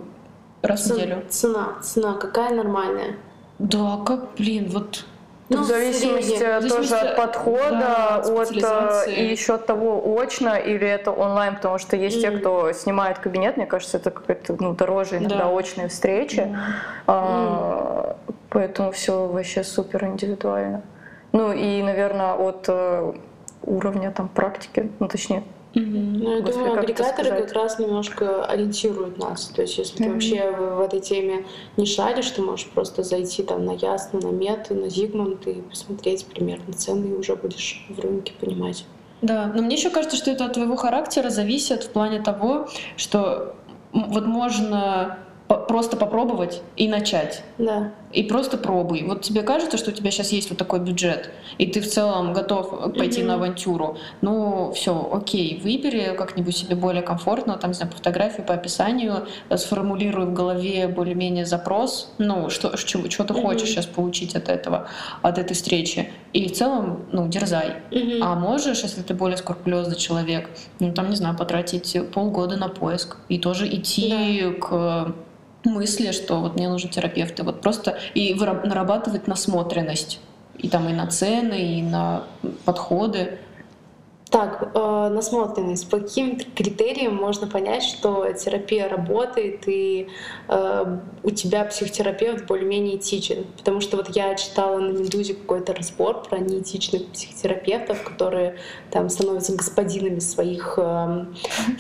раз 0.61 0.81
в 0.81 0.87
Ц- 0.87 0.95
неделю. 0.95 1.23
Цена, 1.29 1.77
цена 1.81 2.13
какая 2.13 2.53
нормальная? 2.53 3.15
Да, 3.59 3.97
как, 4.05 4.35
блин, 4.37 4.67
вот 4.69 5.05
Ну, 5.49 5.61
в 5.61 5.65
зависимости 5.65 6.37
средняя. 6.37 6.59
В 6.61 6.67
тоже 6.69 6.95
от 6.95 7.15
подхода, 7.17 7.69
да, 7.69 8.15
от 8.17 8.27
от 8.51 9.07
э, 9.07 9.11
и 9.11 9.25
еще 9.25 9.55
от 9.55 9.65
того, 9.65 10.01
очно 10.19 10.55
или 10.55 10.87
это 10.87 11.11
онлайн, 11.11 11.55
потому 11.55 11.77
что 11.77 11.95
есть 11.95 12.21
те, 12.21 12.29
Мгм. 12.31 12.39
кто 12.39 12.71
снимает 12.71 13.19
кабинет, 13.19 13.57
мне 13.57 13.65
кажется, 13.65 13.97
это 13.97 14.09
какая-то 14.11 14.55
ну, 14.59 14.73
дороже 14.73 15.17
иногда 15.17 15.37
Да. 15.37 15.49
очные 15.49 15.87
встречи. 15.89 16.55
А, 17.07 18.15
Поэтому 18.49 18.91
все 18.91 19.25
вообще 19.27 19.63
супер 19.63 20.05
индивидуально. 20.05 20.81
Ну 21.31 21.51
и, 21.51 21.81
наверное, 21.81 22.33
от 22.33 22.65
э, 22.67 23.13
уровня 23.63 24.11
там 24.11 24.27
практики, 24.27 24.91
ну 24.99 25.07
точнее, 25.07 25.43
Мгм. 25.75 26.19
Ну, 26.19 26.35
я 26.35 26.41
Господи, 26.41 26.63
думаю, 26.63 26.79
агрегаторы 26.79 27.29
как 27.41 27.53
раз 27.53 27.79
немножко 27.79 28.45
ориентируют 28.45 29.17
нас. 29.17 29.45
То 29.47 29.63
есть, 29.63 29.77
если 29.77 29.97
ты 29.97 30.03
Мгм. 30.03 30.13
вообще 30.13 30.51
в, 30.51 30.75
в 30.75 30.81
этой 30.81 30.99
теме 30.99 31.45
не 31.77 31.85
шаришь, 31.85 32.29
ты 32.29 32.41
можешь 32.41 32.67
просто 32.67 33.03
зайти 33.03 33.43
там 33.43 33.65
на 33.65 33.71
Ясно, 33.71 34.19
на 34.21 34.27
Мету, 34.27 34.75
на 34.75 34.89
Зигмунд 34.89 35.47
и 35.47 35.53
посмотреть 35.61 36.25
примерно 36.25 36.73
цены, 36.73 37.07
и 37.07 37.13
уже 37.13 37.35
будешь 37.35 37.85
в 37.89 37.99
рынке 37.99 38.33
понимать. 38.39 38.85
Да, 39.21 39.51
но 39.55 39.61
мне 39.61 39.75
еще 39.75 39.89
кажется, 39.89 40.17
что 40.17 40.31
это 40.31 40.45
от 40.45 40.53
твоего 40.53 40.75
характера 40.75 41.29
зависит 41.29 41.83
в 41.85 41.89
плане 41.89 42.21
того, 42.21 42.67
что 42.97 43.55
вот 43.93 44.25
можно 44.25 45.19
просто 45.47 45.97
попробовать 45.97 46.61
и 46.77 46.87
начать. 46.87 47.43
Да. 47.57 47.91
И 48.11 48.23
просто 48.23 48.57
пробуй. 48.57 49.03
Вот 49.03 49.21
тебе 49.21 49.41
кажется, 49.41 49.77
что 49.77 49.91
у 49.91 49.93
тебя 49.93 50.11
сейчас 50.11 50.31
есть 50.31 50.49
вот 50.49 50.57
такой 50.59 50.79
бюджет, 50.79 51.31
и 51.57 51.65
ты 51.65 51.81
в 51.81 51.87
целом 51.87 52.33
готов 52.33 52.93
пойти 52.95 53.19
Мгм. 53.19 53.27
на 53.27 53.33
авантюру. 53.35 53.97
Ну, 54.21 54.71
все, 54.73 55.09
окей, 55.11 55.59
выбери 55.63 56.15
как-нибудь 56.17 56.55
себе 56.55 56.75
более 56.75 57.01
комфортно, 57.01 57.57
там, 57.57 57.71
не 57.71 57.75
знаю, 57.75 57.91
по 57.91 57.97
фотографии, 57.97 58.41
по 58.41 58.53
описанию, 58.53 59.27
э, 59.49 59.57
сформулируй 59.57 60.27
в 60.27 60.33
голове 60.33 60.87
более-менее 60.87 61.45
запрос, 61.45 62.11
ну, 62.19 62.49
что, 62.49 62.77
что, 62.77 63.09
что 63.09 63.23
ты 63.23 63.33
Мгм. 63.33 63.41
хочешь 63.43 63.69
сейчас 63.69 63.85
получить 63.85 64.35
от 64.35 64.49
этого, 64.49 64.87
от 65.21 65.37
этой 65.37 65.53
встречи. 65.53 66.09
И 66.33 66.47
в 66.47 66.51
целом, 66.53 67.05
ну, 67.11 67.27
дерзай. 67.27 67.77
Мгм. 67.91 68.23
А 68.23 68.35
можешь, 68.35 68.83
если 68.83 69.01
ты 69.01 69.13
более 69.13 69.37
скрупулезный 69.37 69.95
человек, 69.97 70.49
ну, 70.79 70.93
там, 70.93 71.09
не 71.09 71.15
знаю, 71.15 71.35
потратить 71.35 71.97
полгода 72.13 72.57
на 72.57 72.69
поиск 72.69 73.17
и 73.29 73.37
тоже 73.39 73.67
идти 73.67 74.51
к 74.61 75.13
мысли, 75.65 76.11
что 76.11 76.39
вот 76.39 76.55
мне 76.55 76.69
нужен 76.69 76.89
терапевт, 76.89 77.39
и 77.39 77.43
вот 77.43 77.61
просто 77.61 77.97
и 78.13 78.33
нарабатывать 78.33 79.27
насмотренность. 79.27 80.19
И 80.57 80.69
там 80.69 80.87
и 80.87 80.93
на 80.93 81.07
цены, 81.07 81.79
и 81.79 81.81
на 81.81 82.25
подходы. 82.65 83.39
Так, 84.33 84.71
э, 84.73 85.09
насмотренность. 85.13 85.87
По 85.91 85.99
каким 85.99 86.39
критериям 86.55 87.15
можно 87.15 87.45
понять, 87.45 87.83
что 87.83 88.25
терапия 88.33 88.89
работает 88.89 89.67
и 89.67 90.07
э, 90.47 90.97
у 91.21 91.29
тебя 91.29 91.63
психотерапевт 91.65 92.47
более-менее 92.47 92.95
этичен? 92.95 93.45
Потому 93.57 93.79
что 93.79 93.97
вот 93.97 94.09
я 94.15 94.33
читала 94.33 94.79
на 94.79 94.89
Медузе 94.89 95.35
какой-то 95.35 95.75
разбор 95.75 96.23
про 96.27 96.39
неэтичных 96.39 97.11
психотерапевтов, 97.11 98.01
которые 98.01 98.57
там 98.89 99.07
становятся 99.09 99.55
господинами 99.55 100.17
своих 100.17 100.79
э, 100.79 101.25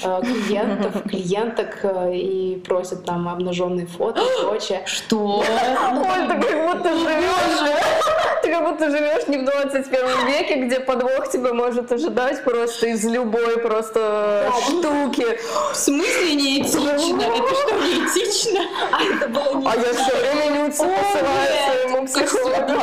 э, 0.03 0.21
клиентов, 0.21 1.03
клиенток 1.09 1.79
э, 1.81 2.15
и 2.15 2.57
просят 2.57 3.03
там 3.03 3.29
обнаженные 3.29 3.87
фото 3.87 4.21
и 4.21 4.43
прочее. 4.43 4.83
Что? 4.85 5.39
Оль, 5.39 6.27
ты 6.27 6.47
как 6.47 6.77
будто 6.77 6.97
живешь, 6.99 8.32
ты 8.43 8.51
как 8.51 8.69
будто 8.69 8.89
живешь 8.91 9.27
не 9.27 9.37
в 9.37 9.45
21 9.45 10.27
веке, 10.27 10.55
где 10.65 10.79
подвох 10.81 11.31
тебя 11.31 11.53
может 11.53 11.91
ожидать 11.91 12.43
просто 12.43 12.87
из 12.87 13.05
любой 13.05 13.57
просто 13.59 14.51
штуки. 14.67 15.25
В 15.71 15.75
смысле 15.75 16.35
неэтично? 16.35 16.89
Это 16.89 17.55
что, 17.55 17.75
неэтично? 17.75 18.59
Это 18.99 19.27
было 19.29 19.59
не 19.59 19.67
А 19.67 19.75
я 19.75 19.93
все 19.93 20.15
время 20.17 20.65
Люци 20.65 20.83
посылаю 20.83 21.53
своему 21.65 22.05
психологу. 22.05 22.73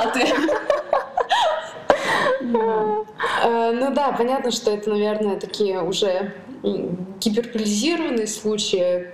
Э, 3.43 3.73
Ну 3.73 3.91
да, 3.95 4.13
понятно, 4.13 4.51
что 4.51 4.71
это, 4.71 4.91
наверное, 4.91 5.39
такие 5.39 5.83
уже 5.83 6.33
гиперполизированные 6.63 8.27
случаи. 8.27 9.11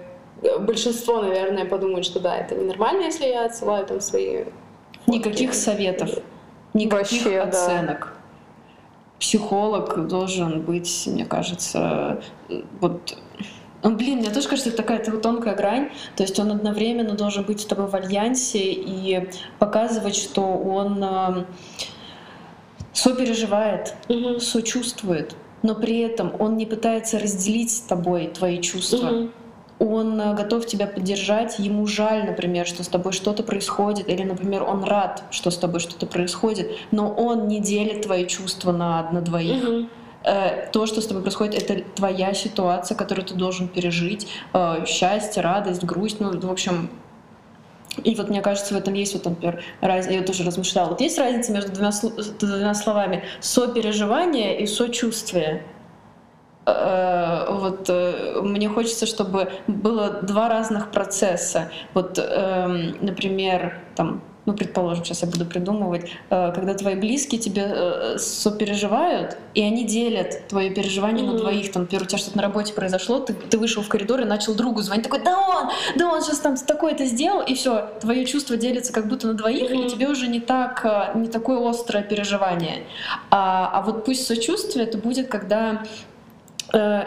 Большинство, 0.60 1.20
наверное, 1.22 1.64
подумают, 1.64 2.06
что 2.06 2.20
да, 2.20 2.36
это 2.36 2.54
ненормально, 2.54 3.04
если 3.04 3.26
я 3.26 3.44
отсылаю 3.44 3.84
там 3.84 4.00
свои... 4.00 4.44
Никаких 5.06 5.54
советов, 5.54 6.10
никаких 6.76 7.24
Вообще, 7.24 7.44
да. 7.44 7.48
оценок. 7.48 8.12
Психолог 9.18 10.06
должен 10.08 10.60
быть, 10.60 11.04
мне 11.06 11.24
кажется, 11.24 12.20
вот 12.80 13.16
ну, 13.82 13.94
блин, 13.94 14.18
мне 14.18 14.30
тоже 14.30 14.48
кажется, 14.48 14.70
это 14.70 14.78
такая 14.78 15.02
вот 15.06 15.22
тонкая 15.22 15.54
грань. 15.54 15.90
То 16.16 16.22
есть 16.24 16.38
он 16.40 16.50
одновременно 16.50 17.14
должен 17.14 17.44
быть 17.44 17.60
с 17.60 17.64
тобой 17.64 17.86
в 17.86 17.94
альянсе 17.94 18.58
и 18.72 19.28
показывать, 19.58 20.16
что 20.16 20.42
он 20.42 21.02
э, 21.04 21.44
сопереживает, 22.92 23.94
Мгм. 24.08 24.40
сочувствует, 24.40 25.36
но 25.62 25.74
при 25.74 26.00
этом 26.00 26.32
он 26.38 26.56
не 26.56 26.66
пытается 26.66 27.18
разделить 27.18 27.70
с 27.70 27.80
тобой 27.80 28.26
твои 28.28 28.60
чувства. 28.60 29.06
Мгм. 29.06 29.32
Он 29.86 30.20
э, 30.20 30.34
готов 30.34 30.66
тебя 30.66 30.86
поддержать, 30.86 31.58
ему 31.58 31.86
жаль, 31.86 32.26
например, 32.26 32.66
что 32.66 32.82
с 32.82 32.88
тобой 32.88 33.12
что-то 33.12 33.42
происходит, 33.42 34.08
или, 34.08 34.22
например, 34.22 34.62
он 34.64 34.84
рад, 34.84 35.22
что 35.30 35.50
с 35.50 35.56
тобой 35.56 35.80
что-то 35.80 36.06
происходит, 36.06 36.70
но 36.90 37.10
он 37.12 37.46
не 37.48 37.60
делит 37.60 38.02
твои 38.02 38.26
чувства 38.26 38.72
на, 38.72 39.10
на 39.12 39.20
двоих. 39.20 39.88
Э, 40.24 40.68
То, 40.72 40.86
что 40.86 41.00
с 41.00 41.06
тобой 41.06 41.22
происходит, 41.22 41.62
это 41.62 41.84
твоя 41.94 42.34
ситуация, 42.34 42.96
которую 42.96 43.26
ты 43.26 43.34
должен 43.34 43.68
пережить. 43.68 44.26
Э, 44.52 44.84
Счастье, 44.86 45.42
радость, 45.42 45.84
грусть, 45.84 46.20
ну, 46.20 46.38
в 46.38 46.50
общем... 46.50 46.90
И 48.04 48.14
вот 48.14 48.28
мне 48.28 48.42
кажется, 48.42 48.74
в 48.74 48.76
этом 48.76 48.92
есть 48.92 49.14
вот, 49.14 49.24
например, 49.24 49.62
разница, 49.80 50.18
я 50.18 50.22
тоже 50.22 50.44
размышляла. 50.44 50.90
Вот 50.90 51.00
есть 51.00 51.18
разница 51.18 51.52
между 51.52 51.72
двумя, 51.72 51.92
двумя 52.38 52.74
словами 52.74 53.22
сопереживание 53.40 54.60
и 54.60 54.66
сочувствие. 54.66 55.62
Э, 56.66 57.46
вот 57.48 57.88
э, 57.88 58.40
мне 58.42 58.68
хочется, 58.68 59.06
чтобы 59.06 59.52
было 59.68 60.18
два 60.22 60.48
разных 60.48 60.90
процесса. 60.90 61.70
Вот, 61.94 62.18
эм, 62.18 62.96
например, 63.00 63.78
там 63.94 64.22
ну, 64.46 64.52
предположим, 64.52 65.04
сейчас 65.04 65.22
я 65.22 65.28
буду 65.28 65.44
придумывать, 65.44 66.08
э, 66.30 66.52
когда 66.54 66.74
твои 66.74 66.94
близкие 66.94 67.40
тебе 67.40 68.16
сопереживают, 68.16 69.36
и 69.54 69.62
они 69.62 69.84
делят 69.84 70.46
твое 70.46 70.70
переживание 70.70 71.26
mm-hmm. 71.26 71.32
на 71.32 71.38
двоих. 71.38 71.72
Там, 71.72 71.82
например, 71.82 72.04
у 72.04 72.06
тебя 72.06 72.18
что-то 72.18 72.36
на 72.36 72.44
работе 72.44 72.72
произошло, 72.72 73.18
ты, 73.18 73.32
ты 73.34 73.58
вышел 73.58 73.82
в 73.82 73.88
коридор 73.88 74.20
и 74.20 74.24
начал 74.24 74.54
другу 74.54 74.82
звонить, 74.82 75.02
такой, 75.02 75.24
да 75.24 75.36
он, 75.36 75.70
да 75.96 76.08
он 76.08 76.22
сейчас 76.22 76.38
там 76.38 76.56
такое-то 76.56 77.06
сделал, 77.06 77.42
и 77.42 77.54
все, 77.54 77.90
твое 78.00 78.24
чувство 78.24 78.56
делится 78.56 78.92
как 78.92 79.08
будто 79.08 79.26
на 79.26 79.34
двоих, 79.34 79.68
mm-hmm. 79.68 79.86
и 79.86 79.90
тебе 79.90 80.08
уже 80.08 80.28
не 80.28 80.38
так, 80.38 81.12
не 81.16 81.26
такое 81.26 81.68
острое 81.68 82.04
переживание. 82.04 82.84
А, 83.30 83.68
а 83.72 83.82
вот 83.82 84.04
пусть 84.04 84.26
сочувствие 84.26 84.86
это 84.86 84.96
будет, 84.98 85.26
когда 85.26 85.82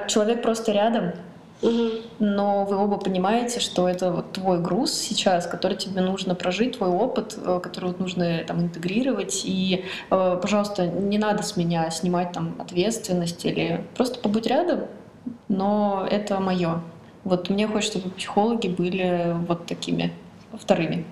человек 0.08 0.41
просто 0.41 0.71
рядом, 0.71 1.13
но 2.19 2.65
вы 2.65 2.77
оба 2.77 2.97
понимаете, 2.97 3.60
что 3.60 3.89
это 3.89 4.12
вот 4.12 4.32
твой 4.32 4.60
груз 4.60 4.93
сейчас, 4.93 5.45
который 5.45 5.75
тебе 5.75 6.01
нужно 6.01 6.34
прожить, 6.34 6.77
твой 6.77 6.89
опыт, 6.89 7.38
э, 7.38 7.60
который 7.62 7.88
вот 7.88 7.99
нужно 7.99 8.43
там 8.47 8.62
интегрировать. 8.62 9.41
И, 9.43 9.84
э, 10.10 10.39
пожалуйста, 10.41 10.88
не 10.88 11.17
надо 11.17 11.43
с 11.43 11.58
меня 11.58 11.89
снимать 11.91 12.32
там 12.32 12.55
ответственность 12.60 13.45
или 13.45 13.84
просто 13.95 14.19
побудь 14.19 14.47
рядом, 14.47 14.86
но 15.49 16.08
это 16.10 16.39
мое. 16.39 16.82
Вот 17.25 17.49
мне 17.49 17.67
хочется, 17.67 17.99
чтобы 17.99 18.15
психологи 18.15 18.69
были 18.69 19.36
вот 19.47 19.65
такими 19.65 20.13
вторыми. 20.53 21.05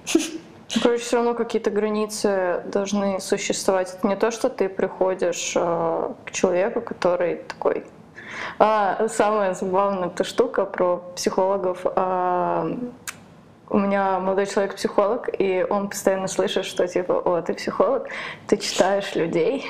Короче, 0.81 1.03
все 1.03 1.17
равно 1.17 1.33
какие-то 1.33 1.71
границы 1.71 2.61
должны 2.71 3.19
существовать. 3.19 3.93
Это 3.97 4.07
не 4.07 4.15
то, 4.15 4.31
что 4.31 4.49
ты 4.49 4.69
приходишь 4.69 5.53
э, 5.55 6.13
к 6.25 6.31
человеку, 6.31 6.79
который 6.79 7.35
такой 7.35 7.83
а, 8.59 9.07
самая 9.07 9.53
забавная 9.53 10.07
эта 10.09 10.23
штука 10.23 10.65
про 10.65 10.97
психологов. 11.15 11.81
А, 11.95 12.69
у 13.69 13.79
меня 13.79 14.19
молодой 14.19 14.45
человек 14.45 14.75
психолог, 14.75 15.29
и 15.37 15.65
он 15.69 15.89
постоянно 15.89 16.27
слышит, 16.27 16.65
что 16.65 16.87
типа, 16.87 17.13
о, 17.13 17.41
ты 17.41 17.53
психолог, 17.53 18.07
ты 18.47 18.57
читаешь 18.57 19.15
людей. 19.15 19.65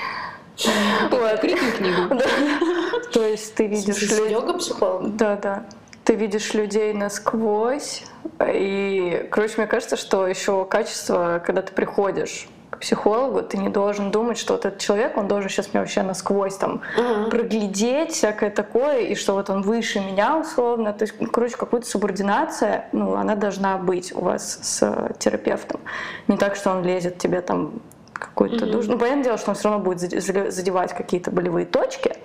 Вот. 1.11 1.39
книгу. 1.39 2.21
То 3.13 3.23
есть 3.23 3.55
ты 3.55 3.67
видишь 3.67 4.01
людей. 4.01 4.31
Йога-психолог? 4.33 5.15
Да, 5.15 5.35
да. 5.35 5.65
Ты 6.03 6.15
видишь 6.15 6.53
людей 6.53 6.93
насквозь. 6.93 8.03
И, 8.41 9.27
короче, 9.31 9.55
мне 9.57 9.67
кажется, 9.67 9.97
что 9.97 10.27
еще 10.27 10.65
качество, 10.65 11.41
когда 11.45 11.61
ты 11.61 11.73
приходишь 11.73 12.47
к 12.69 12.79
психологу, 12.79 13.41
ты 13.41 13.57
не 13.57 13.69
должен 13.69 14.11
думать, 14.11 14.37
что 14.37 14.53
вот 14.53 14.65
этот 14.65 14.79
человек, 14.79 15.17
он 15.17 15.27
должен 15.27 15.49
сейчас 15.49 15.73
меня 15.73 15.81
вообще 15.81 16.03
насквозь 16.03 16.55
там 16.57 16.81
uh-huh. 16.97 17.29
проглядеть, 17.29 18.11
всякое 18.11 18.49
такое, 18.49 18.99
и 19.01 19.15
что 19.15 19.33
вот 19.33 19.49
он 19.49 19.61
выше 19.61 19.99
меня 19.99 20.37
условно. 20.37 20.93
То 20.93 21.03
есть, 21.05 21.15
ну, 21.19 21.27
короче, 21.27 21.55
какая-то 21.55 21.87
субординация, 21.87 22.89
ну, 22.91 23.15
она 23.15 23.35
должна 23.35 23.77
быть 23.77 24.13
у 24.13 24.21
вас 24.21 24.59
с 24.61 25.13
терапевтом. 25.17 25.79
Не 26.27 26.37
так, 26.37 26.55
что 26.55 26.71
он 26.71 26.83
лезет 26.83 27.17
тебе 27.17 27.41
там 27.41 27.73
какой-то 28.13 28.65
uh-huh. 28.65 28.71
душ. 28.71 28.87
Ну, 28.87 28.97
понятное 28.97 29.23
дело, 29.23 29.37
что 29.37 29.51
он 29.51 29.55
все 29.55 29.69
равно 29.69 29.83
будет 29.83 29.99
задевать 29.99 30.93
какие-то 30.93 31.31
болевые 31.31 31.65
точки, 31.65 32.15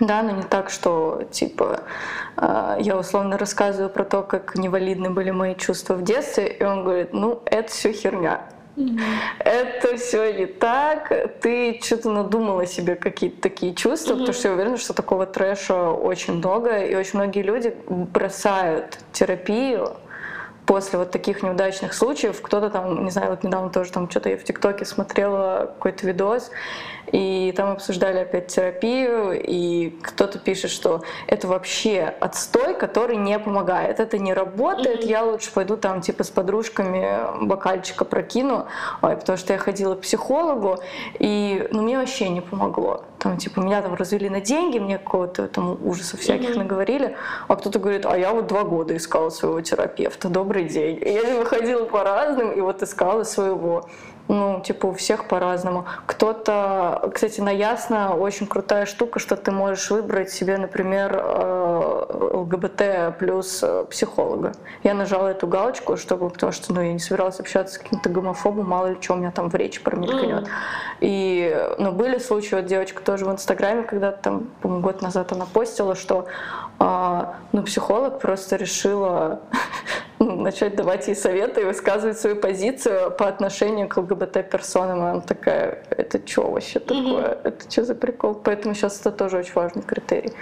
да, 0.00 0.22
но 0.22 0.32
не 0.32 0.42
так, 0.42 0.68
что, 0.68 1.22
типа, 1.30 1.80
а, 2.36 2.76
я 2.78 2.98
условно 2.98 3.38
рассказываю 3.38 3.88
про 3.88 4.04
то, 4.04 4.22
как 4.22 4.56
невалидны 4.56 5.10
были 5.10 5.30
мои 5.30 5.54
чувства 5.54 5.94
в 5.94 6.02
детстве, 6.02 6.48
и 6.48 6.62
он 6.62 6.84
говорит, 6.84 7.14
ну, 7.14 7.40
это 7.46 7.70
все 7.72 7.92
херня. 7.92 8.42
Это 9.38 9.96
все 9.96 10.32
не 10.32 10.46
так. 10.46 11.10
Ты 11.40 11.80
что-то 11.82 12.10
надумала 12.10 12.66
себе 12.66 12.94
какие-то 12.94 13.40
такие 13.40 13.74
чувства, 13.74 14.12
mm-hmm. 14.12 14.18
потому 14.18 14.32
что 14.34 14.48
я 14.48 14.54
уверена, 14.54 14.76
что 14.76 14.92
такого 14.92 15.26
трэша 15.26 15.90
очень 15.90 16.34
много, 16.34 16.84
и 16.84 16.94
очень 16.94 17.18
многие 17.18 17.42
люди 17.42 17.74
бросают 17.88 18.98
терапию 19.12 19.96
после 20.66 20.98
вот 20.98 21.10
таких 21.10 21.42
неудачных 21.42 21.94
случаев. 21.94 22.42
Кто-то 22.42 22.70
там, 22.70 23.04
не 23.04 23.10
знаю, 23.10 23.30
вот 23.30 23.44
недавно 23.44 23.70
тоже 23.70 23.92
там 23.92 24.10
что-то 24.10 24.28
я 24.30 24.36
в 24.36 24.44
ТикТоке 24.44 24.84
смотрела 24.84 25.72
какой-то 25.76 26.06
видос, 26.06 26.50
и 27.12 27.52
там 27.56 27.72
обсуждали 27.72 28.18
опять 28.20 28.48
терапию, 28.48 29.40
и 29.40 29.90
кто-то 30.02 30.38
пишет, 30.38 30.70
что 30.70 31.02
это 31.26 31.48
вообще 31.48 32.14
отстой, 32.20 32.74
который 32.74 33.16
не 33.16 33.38
помогает, 33.38 34.00
это 34.00 34.18
не 34.18 34.34
работает, 34.34 35.04
mm-hmm. 35.04 35.08
я 35.08 35.24
лучше 35.24 35.52
пойду 35.52 35.76
там 35.76 36.00
типа 36.00 36.24
с 36.24 36.30
подружками 36.30 37.44
бокальчика 37.46 38.04
прокину, 38.04 38.66
ой, 39.02 39.16
потому 39.16 39.36
что 39.38 39.52
я 39.52 39.58
ходила 39.58 39.94
к 39.94 40.00
психологу, 40.00 40.78
и 41.18 41.66
ну, 41.70 41.82
мне 41.82 41.98
вообще 41.98 42.28
не 42.28 42.40
помогло. 42.40 43.04
Там, 43.18 43.38
типа, 43.38 43.60
меня 43.60 43.80
там 43.82 43.94
развели 43.94 44.28
на 44.28 44.40
деньги, 44.40 44.78
мне 44.78 44.98
какого-то 44.98 45.48
там 45.48 45.78
ужаса 45.84 46.16
всяких 46.16 46.50
mm-hmm. 46.50 46.58
наговорили, 46.58 47.16
а 47.48 47.56
кто-то 47.56 47.78
говорит, 47.78 48.04
а 48.04 48.16
я 48.16 48.32
вот 48.32 48.46
два 48.46 48.64
года 48.64 48.96
искала 48.96 49.30
своего 49.30 49.60
терапевта, 49.60 50.28
добрый 50.28 50.64
день. 50.64 50.98
И 51.02 51.10
я 51.10 51.38
выходила 51.38 51.84
по 51.84 52.04
разным, 52.04 52.52
и 52.52 52.60
вот 52.60 52.82
искала 52.82 53.24
своего. 53.24 53.88
Ну, 54.28 54.60
типа, 54.64 54.86
у 54.86 54.92
всех 54.92 55.28
по-разному. 55.28 55.86
Кто-то, 56.06 57.10
кстати, 57.14 57.40
на 57.40 57.50
Ясно 57.50 58.14
очень 58.16 58.46
крутая 58.46 58.86
штука, 58.86 59.18
что 59.18 59.36
ты 59.36 59.52
можешь 59.52 59.90
выбрать 59.90 60.30
себе, 60.30 60.58
например, 60.58 61.16
э, 61.16 62.30
ЛГБТ 62.32 63.18
плюс 63.18 63.60
э, 63.62 63.84
психолога. 63.88 64.52
Я 64.82 64.94
нажала 64.94 65.28
эту 65.28 65.46
галочку, 65.46 65.96
чтобы, 65.96 66.30
потому 66.30 66.52
что, 66.52 66.74
ну, 66.74 66.80
я 66.80 66.92
не 66.92 66.98
собиралась 66.98 67.38
общаться 67.40 67.74
с 67.74 67.78
каким-то 67.78 68.08
гомофобом, 68.08 68.68
мало 68.68 68.88
ли 68.88 68.96
что 69.00 69.14
у 69.14 69.16
меня 69.16 69.30
там 69.30 69.48
в 69.48 69.54
речи 69.54 69.80
промелькнет. 69.80 70.44
Mm. 70.44 70.48
И, 71.00 71.68
ну, 71.78 71.92
были 71.92 72.18
случаи, 72.18 72.56
вот 72.56 72.66
девочка 72.66 73.02
тоже 73.02 73.24
в 73.24 73.30
Инстаграме, 73.30 73.84
когда 73.84 74.12
там, 74.12 74.48
по-моему, 74.60 74.82
год 74.82 75.02
назад 75.02 75.32
она 75.32 75.46
постила, 75.46 75.94
что, 75.94 76.26
а, 76.78 77.36
ну, 77.52 77.62
психолог 77.62 78.20
просто 78.20 78.56
решила 78.56 79.40
ну, 80.18 80.36
начать 80.40 80.76
давать 80.76 81.06
ей 81.08 81.16
советы 81.16 81.62
и 81.62 81.64
высказывать 81.64 82.18
свою 82.18 82.36
позицию 82.36 83.10
по 83.10 83.28
отношению 83.28 83.88
к 83.88 83.96
ЛГБТ-персонам. 83.96 85.02
Она 85.02 85.20
такая, 85.20 85.82
это 85.90 86.20
что 86.26 86.50
вообще 86.50 86.78
такое? 86.78 87.02
Mm-hmm. 87.02 87.40
Это 87.44 87.70
что 87.70 87.84
за 87.84 87.94
прикол? 87.94 88.34
Поэтому 88.34 88.74
сейчас 88.74 89.00
это 89.00 89.10
тоже 89.10 89.38
очень 89.38 89.54
важный 89.54 89.82
критерий. 89.82 90.32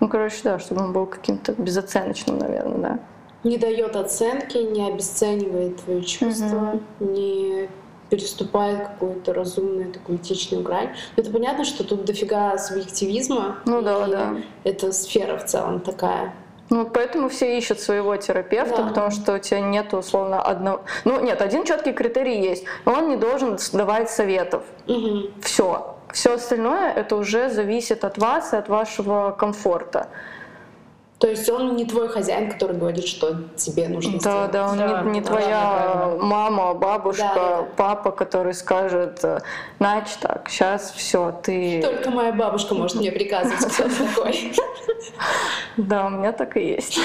Ну, 0.00 0.08
короче, 0.08 0.36
да, 0.44 0.58
чтобы 0.58 0.82
он 0.82 0.92
был 0.92 1.06
каким-то 1.06 1.52
безоценочным, 1.52 2.38
наверное, 2.38 2.78
да. 2.78 2.98
Не 3.42 3.56
дает 3.56 3.96
оценки, 3.96 4.58
не 4.58 4.86
обесценивает 4.86 5.82
твои 5.82 6.02
чувства, 6.02 6.74
mm-hmm. 7.00 7.12
не 7.12 7.68
переступает 8.10 8.88
какую-то 8.88 9.32
разумную 9.32 9.92
такую 9.92 10.18
этичную 10.18 10.62
грань. 10.62 10.90
Но 11.16 11.22
это 11.22 11.30
понятно, 11.30 11.64
что 11.64 11.84
тут 11.84 12.04
дофига 12.04 12.58
субъективизма. 12.58 13.58
Ну 13.64 13.80
да, 13.82 14.06
да. 14.06 14.36
Это 14.64 14.92
сфера 14.92 15.38
в 15.38 15.46
целом 15.46 15.80
такая. 15.80 16.34
Ну, 16.70 16.86
поэтому 16.86 17.28
все 17.28 17.58
ищут 17.58 17.80
своего 17.80 18.16
терапевта, 18.16 18.76
да. 18.76 18.88
потому 18.88 19.10
что 19.10 19.34
у 19.34 19.38
тебя 19.38 19.60
нет 19.60 19.92
условно 19.92 20.40
одного... 20.40 20.82
Ну, 21.04 21.20
нет, 21.20 21.42
один 21.42 21.64
четкий 21.64 21.92
критерий 21.92 22.40
есть, 22.40 22.64
он 22.84 23.08
не 23.08 23.16
должен 23.16 23.58
давать 23.72 24.08
советов. 24.08 24.62
Угу. 24.86 25.30
Все. 25.42 25.96
Все 26.12 26.34
остальное 26.34 26.92
это 26.92 27.16
уже 27.16 27.50
зависит 27.50 28.04
от 28.04 28.18
вас 28.18 28.52
и 28.52 28.56
от 28.56 28.68
вашего 28.68 29.32
комфорта. 29.32 30.08
То 31.20 31.28
есть 31.28 31.50
он 31.50 31.76
не 31.76 31.84
твой 31.84 32.08
хозяин, 32.08 32.50
который 32.50 32.76
говорит, 32.76 33.06
что 33.06 33.36
тебе 33.54 33.88
нужно 33.88 34.12
да, 34.12 34.18
сделать. 34.18 34.50
Да, 34.52 34.68
он 34.68 34.78
да, 34.78 35.02
не, 35.02 35.10
не 35.10 35.20
да, 35.20 35.26
твоя 35.26 35.50
да, 35.50 36.16
мама, 36.18 36.72
бабушка, 36.72 37.30
да, 37.34 37.56
да. 37.58 37.68
папа, 37.76 38.10
который 38.10 38.54
скажет, 38.54 39.22
значит 39.78 40.18
так, 40.20 40.48
сейчас 40.48 40.92
все, 40.96 41.38
ты... 41.42 41.82
Только 41.82 42.10
моя 42.10 42.32
бабушка 42.32 42.74
может 42.74 42.96
мне 42.96 43.12
приказывать, 43.12 43.66
кто 43.66 43.84
такой. 43.84 44.52
Да, 45.76 46.06
у 46.06 46.10
меня 46.10 46.32
так 46.32 46.56
и 46.56 46.60
есть. 46.60 46.98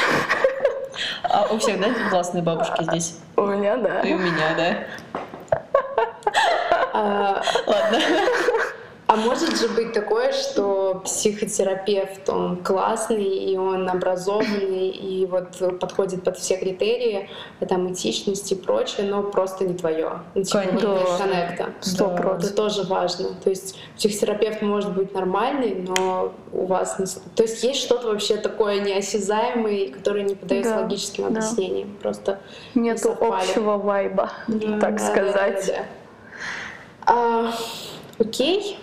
А 1.24 1.48
у 1.52 1.58
всех, 1.60 1.80
да, 1.80 1.88
классные 2.10 2.42
бабушки 2.42 2.84
здесь? 2.84 3.18
У 3.36 3.42
меня, 3.42 3.78
да. 3.78 4.00
И 4.02 4.14
у 4.14 4.18
меня, 4.18 4.56
да. 4.58 5.62
А, 6.94 7.42
Ладно. 7.68 8.00
А 9.16 9.18
может 9.18 9.58
же 9.58 9.70
быть 9.70 9.94
такое, 9.94 10.34
что 10.34 11.02
психотерапевт, 11.06 12.28
он 12.28 12.58
классный, 12.58 13.24
и 13.24 13.58
он 13.58 13.90
образованный, 13.90 14.90
и 14.90 15.26
вот 15.26 15.80
подходит 15.80 16.24
под 16.24 16.38
все 16.38 16.58
критерии, 16.58 17.30
там, 17.70 17.94
этичности 17.94 18.56
и 18.56 18.58
прочее, 18.58 19.08
но 19.08 19.24
просто 19.24 19.64
не 19.64 19.74
твое. 19.74 20.20
Ну, 20.34 20.44
типа, 20.44 20.64
Конечно. 20.64 20.98
коннекта. 21.18 21.70
Сто 21.80 22.08
да. 22.08 22.38
Это 22.38 22.54
тоже 22.54 22.84
важно. 22.84 23.30
То 23.42 23.50
есть 23.50 23.78
психотерапевт 23.96 24.62
может 24.62 24.94
быть 24.94 25.14
нормальный, 25.14 25.76
но 25.76 26.34
у 26.52 26.66
вас... 26.66 27.00
Не... 27.00 27.06
То 27.36 27.44
есть 27.44 27.64
есть 27.64 27.80
что-то 27.80 28.08
вообще 28.08 28.36
такое 28.36 28.82
неосязаемое, 28.82 29.92
которое 29.92 30.26
не 30.26 30.36
поддается 30.36 30.76
да. 30.76 30.82
логическим 30.82 31.28
объяснениям. 31.28 31.94
Да. 31.94 32.02
Просто 32.02 32.40
Нету 32.74 33.16
не 33.22 33.28
общего 33.28 33.78
вайба, 33.78 34.34
да, 34.50 34.80
так 34.80 34.98
да, 34.98 35.08
сказать. 35.08 35.68
Да, 35.68 35.74
да, 35.74 35.86
да. 37.06 37.14
А, 37.14 37.54
окей. 38.20 38.78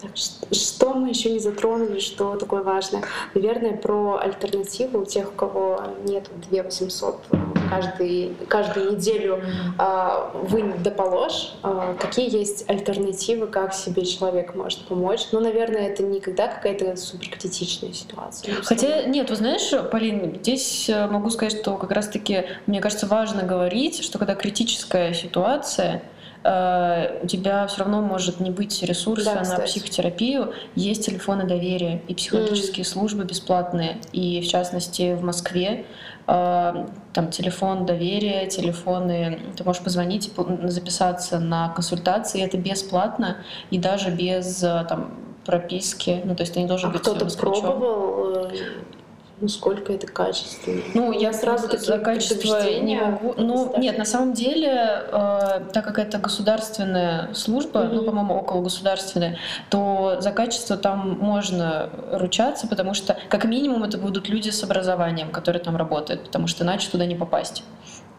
Так, 0.00 0.12
что 0.16 0.94
мы 0.94 1.10
еще 1.10 1.30
не 1.30 1.38
затронули, 1.38 2.00
что 2.00 2.36
такое 2.36 2.62
важное? 2.62 3.02
Наверное, 3.34 3.76
про 3.76 4.18
альтернативу 4.18 5.00
у 5.00 5.04
тех, 5.04 5.28
у 5.28 5.32
кого 5.32 5.82
нет 6.04 6.28
2 6.50 6.62
800 6.62 7.20
каждый, 7.68 8.34
каждую 8.48 8.92
неделю 8.92 9.42
а, 9.78 10.30
вынь 10.34 10.72
да 10.82 10.90
положь. 10.90 11.54
А, 11.62 11.94
какие 11.94 12.34
есть 12.34 12.68
альтернативы, 12.68 13.46
как 13.46 13.74
себе 13.74 14.04
человек 14.04 14.54
может 14.54 14.80
помочь? 14.86 15.28
Ну, 15.32 15.40
наверное, 15.40 15.88
это 15.88 16.02
никогда 16.02 16.48
какая-то 16.48 16.96
суперкритичная 16.96 17.92
ситуация. 17.92 18.54
Хотя, 18.62 19.04
нет, 19.04 19.30
вы 19.30 19.36
знаешь, 19.36 19.70
Полин, 19.90 20.36
здесь 20.40 20.88
э, 20.88 21.06
могу 21.08 21.30
сказать, 21.30 21.60
что 21.60 21.76
как 21.76 21.90
раз-таки, 21.92 22.44
мне 22.66 22.80
кажется, 22.80 23.06
важно 23.06 23.42
говорить, 23.42 24.02
что 24.02 24.18
когда 24.18 24.34
критическая 24.34 25.14
ситуация, 25.14 25.90
Э, 25.90 26.19
у 26.42 27.26
тебя 27.26 27.66
все 27.66 27.80
равно 27.80 28.00
может 28.00 28.40
не 28.40 28.50
быть 28.50 28.82
ресурса 28.82 29.42
да, 29.44 29.56
на 29.56 29.60
психотерапию. 29.64 30.54
Есть 30.74 31.04
телефоны 31.04 31.44
доверия 31.44 32.02
и 32.08 32.14
психологические 32.14 32.84
mm. 32.84 32.88
службы 32.88 33.24
бесплатные. 33.24 33.98
И 34.12 34.40
в 34.40 34.48
частности 34.48 35.14
в 35.14 35.22
Москве 35.22 35.84
э, 36.26 36.86
там 37.12 37.30
телефон 37.30 37.84
доверия, 37.84 38.46
телефоны, 38.46 39.40
ты 39.54 39.64
можешь 39.64 39.82
позвонить 39.82 40.32
записаться 40.64 41.38
на 41.38 41.68
консультации, 41.68 42.42
это 42.42 42.56
бесплатно 42.56 43.36
и 43.70 43.78
даже 43.78 44.10
без 44.10 44.62
э, 44.62 44.86
там 44.88 45.14
прописки, 45.44 46.22
ну 46.24 46.34
то 46.34 46.42
есть 46.42 46.54
ты 46.54 46.60
не 46.60 46.66
должен 46.66 46.90
а 46.90 46.92
быть 46.92 47.02
кто-то 47.02 47.26
пробовал 47.36 48.50
насколько 49.40 49.92
это 49.92 50.06
качественно. 50.06 50.82
Ну, 50.94 51.12
я 51.12 51.32
сразу 51.32 51.68
за 51.76 51.98
качество 51.98 52.62
не 52.80 52.96
могу. 52.96 53.34
Ну, 53.36 53.74
нет, 53.78 53.98
на 53.98 54.04
самом 54.04 54.32
деле, 54.32 55.04
э, 55.12 55.64
так 55.72 55.84
как 55.84 55.98
это 55.98 56.18
государственная 56.18 57.32
служба, 57.34 57.80
mm-hmm. 57.80 57.92
ну, 57.92 58.04
по-моему, 58.04 58.34
около 58.34 58.62
государственная, 58.62 59.38
то 59.68 60.16
за 60.20 60.32
качество 60.32 60.76
там 60.76 61.18
можно 61.20 61.90
ручаться, 62.12 62.66
потому 62.66 62.94
что, 62.94 63.16
как 63.28 63.44
минимум, 63.44 63.84
это 63.84 63.98
будут 63.98 64.28
люди 64.28 64.50
с 64.50 64.62
образованием, 64.62 65.30
которые 65.30 65.62
там 65.62 65.76
работают, 65.76 66.24
потому 66.24 66.46
что 66.46 66.64
иначе 66.64 66.90
туда 66.90 67.06
не 67.06 67.14
попасть. 67.14 67.64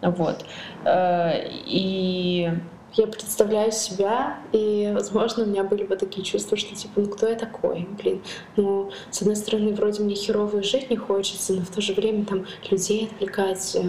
Вот. 0.02 0.46
Э, 0.86 1.48
и 1.66 2.52
я 2.94 3.08
представляю 3.08 3.72
себя, 3.72 4.38
и, 4.52 4.92
возможно, 4.94 5.44
у 5.44 5.48
меня 5.48 5.64
были 5.64 5.84
бы 5.84 5.96
такие 5.96 6.24
чувства, 6.24 6.58
что, 6.58 6.76
типа, 6.76 7.02
ну 7.02 7.08
кто 7.08 7.28
я 7.28 7.36
такой, 7.36 7.88
блин. 8.02 8.22
Ну, 8.58 8.92
с 9.10 9.22
одной 9.22 9.36
стороны, 9.36 9.74
вроде 9.74 10.04
мне 10.04 10.16
херово 10.16 10.62
жить 10.62 10.90
не 10.90 10.98
хочется, 10.98 11.54
но 11.54 11.62
в 11.62 11.70
то 11.70 11.82
же 11.82 11.94
время 11.94 12.26
там 12.26 12.46
людей 12.70 13.10
отвлекать, 13.12 13.76
э, 13.76 13.82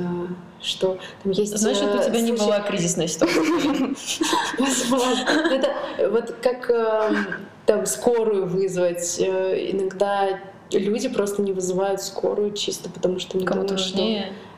что 0.60 0.98
там 1.22 1.32
есть... 1.32 1.56
Значит, 1.56 1.94
у 1.94 2.02
тебя 2.02 2.20
не 2.20 2.32
была 2.32 2.60
кризисная 2.60 3.08
ситуация. 3.08 3.42
Возможно. 4.58 5.28
Это 5.50 5.74
вот 6.10 6.36
как 6.40 6.70
эм, 6.70 7.26
там 7.66 7.86
скорую 7.86 8.46
вызвать. 8.46 9.18
Э, 9.18 9.70
иногда 9.70 10.40
люди 10.70 11.08
просто 11.08 11.42
не 11.42 11.52
вызывают 11.52 12.02
скорую 12.02 12.52
чисто 12.52 12.88
потому, 12.88 13.18
что 13.18 13.36
не 13.36 13.44
думают, 13.44 13.80
что... 13.80 13.98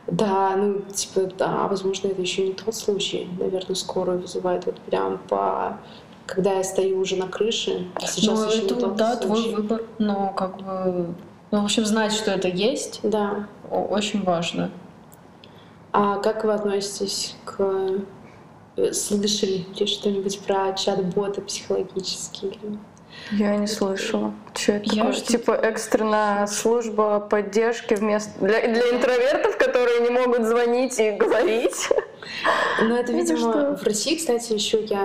Да, 0.07 0.55
ну, 0.57 0.81
типа, 0.93 1.33
да, 1.38 1.67
возможно, 1.67 2.09
это 2.09 2.21
еще 2.21 2.47
не 2.47 2.53
тот 2.53 2.75
случай. 2.75 3.29
Наверное, 3.38 3.75
скорую 3.75 4.21
вызывают 4.21 4.67
вот 4.67 4.79
прям 4.81 5.19
по 5.29 5.79
когда 6.27 6.55
я 6.55 6.64
стою 6.64 7.01
уже 7.01 7.17
на 7.17 7.29
крыше. 7.29 7.87
Сейчас 8.01 8.38
ну, 8.38 8.47
еще 8.47 8.64
это, 8.64 8.75
не 8.75 8.81
тот 8.81 8.97
да, 8.97 9.17
случай. 9.17 9.43
твой 9.43 9.55
выбор. 9.55 9.83
Но 9.99 10.33
как 10.35 10.57
бы, 10.57 11.14
ну, 11.51 11.61
в 11.61 11.64
общем, 11.64 11.85
знать, 11.85 12.12
что 12.12 12.31
это 12.31 12.49
есть, 12.49 13.01
да. 13.03 13.47
очень 13.71 14.23
важно. 14.23 14.71
А 15.93 16.17
как 16.17 16.45
вы 16.45 16.53
относитесь 16.53 17.37
к 17.45 18.01
э, 18.77 18.93
слышали 18.93 19.67
ли 19.79 19.87
что-нибудь 19.87 20.40
про 20.40 20.73
чат-боты 20.73 21.40
психологические? 21.43 22.55
Я 23.33 23.57
не 23.57 23.66
слышала. 23.66 24.35
Что 24.55 24.72
это 24.72 24.94
я 24.94 25.05
такое? 25.05 25.20
Типа 25.20 25.53
экстренная 25.53 26.46
служба 26.46 27.20
поддержки 27.20 27.94
вместо 27.94 28.38
для, 28.38 28.61
для 28.61 28.90
интровертов, 28.90 29.57
которые 29.57 30.00
не 30.00 30.11
могут 30.11 30.44
звонить 30.44 30.98
и 30.98 31.12
говорить. 31.12 31.88
Ну, 32.81 32.94
это, 32.96 33.12
видимо, 33.12 33.77
в 33.77 33.83
России, 33.83 34.16
кстати, 34.16 34.53
еще 34.53 34.83
я 34.85 35.03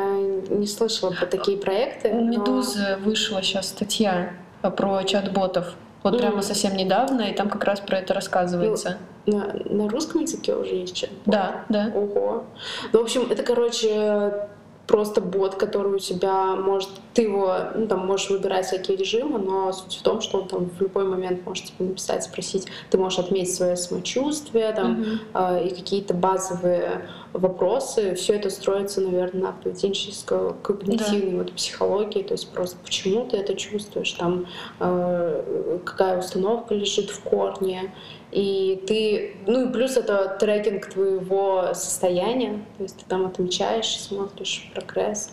не 0.49 0.67
слышала 0.67 1.11
про 1.11 1.25
такие 1.25 1.57
проекты. 1.57 2.09
У 2.09 2.25
Медузы 2.25 2.97
вышла 3.03 3.41
сейчас 3.41 3.69
статья 3.69 4.33
про 4.61 5.03
чат-ботов. 5.03 5.73
Вот 6.03 6.15
mm. 6.15 6.19
прямо 6.19 6.41
совсем 6.41 6.77
недавно, 6.77 7.23
и 7.23 7.33
там 7.33 7.49
как 7.49 7.63
раз 7.65 7.81
про 7.81 7.97
это 7.97 8.13
рассказывается. 8.13 8.97
Ну, 9.25 9.37
на, 9.37 9.53
на 9.83 9.89
русском 9.89 10.21
языке 10.21 10.55
уже 10.55 10.75
есть 10.75 10.95
чат-бот? 10.95 11.21
Да, 11.25 11.65
да. 11.67 11.91
Ого. 11.93 12.45
Ну, 12.93 12.99
в 12.99 13.03
общем, 13.03 13.27
это, 13.29 13.43
короче, 13.43 14.47
просто 14.89 15.21
бот, 15.21 15.53
который 15.53 15.93
у 15.93 15.99
тебя 15.99 16.55
может, 16.55 16.89
ты 17.13 17.21
его, 17.21 17.53
ну, 17.75 17.85
там, 17.85 18.07
можешь 18.07 18.31
выбирать 18.31 18.65
всякие 18.65 18.97
режимы, 18.97 19.37
но 19.37 19.71
суть 19.71 19.97
в 19.97 20.01
том, 20.01 20.19
что 20.19 20.39
он 20.39 20.47
там 20.47 20.65
в 20.67 20.81
любой 20.81 21.03
момент 21.03 21.45
может 21.45 21.65
тебе 21.65 21.89
написать, 21.89 22.23
спросить, 22.23 22.65
ты 22.89 22.97
можешь 22.97 23.19
отметить 23.19 23.53
свое 23.53 23.77
самочувствие, 23.77 24.73
там, 24.73 25.03
mm-hmm. 25.03 25.61
э, 25.61 25.67
и 25.67 25.75
какие-то 25.75 26.15
базовые 26.15 27.07
вопросы. 27.33 28.15
Все 28.15 28.33
это 28.33 28.49
строится, 28.49 29.01
наверное, 29.01 29.43
на 29.43 29.51
поведенческой, 29.51 30.55
когнитивной 30.63 31.31
да. 31.33 31.37
вот 31.37 31.51
психологии, 31.51 32.23
то 32.23 32.33
есть 32.33 32.49
просто 32.51 32.77
почему 32.83 33.27
ты 33.27 33.37
это 33.37 33.53
чувствуешь, 33.53 34.13
там, 34.13 34.47
э, 34.79 35.79
какая 35.85 36.17
установка 36.17 36.73
лежит 36.73 37.11
в 37.11 37.21
корне, 37.21 37.93
и 38.31 38.83
ты, 38.87 39.35
ну 39.47 39.67
и 39.67 39.71
плюс 39.71 39.97
это 39.97 40.37
трекинг 40.39 40.87
твоего 40.87 41.73
состояния, 41.73 42.63
то 42.77 42.83
есть 42.83 42.97
ты 42.97 43.05
там 43.07 43.25
отмечаешь, 43.25 43.99
смотришь 43.99 44.69
прогресс. 44.73 45.31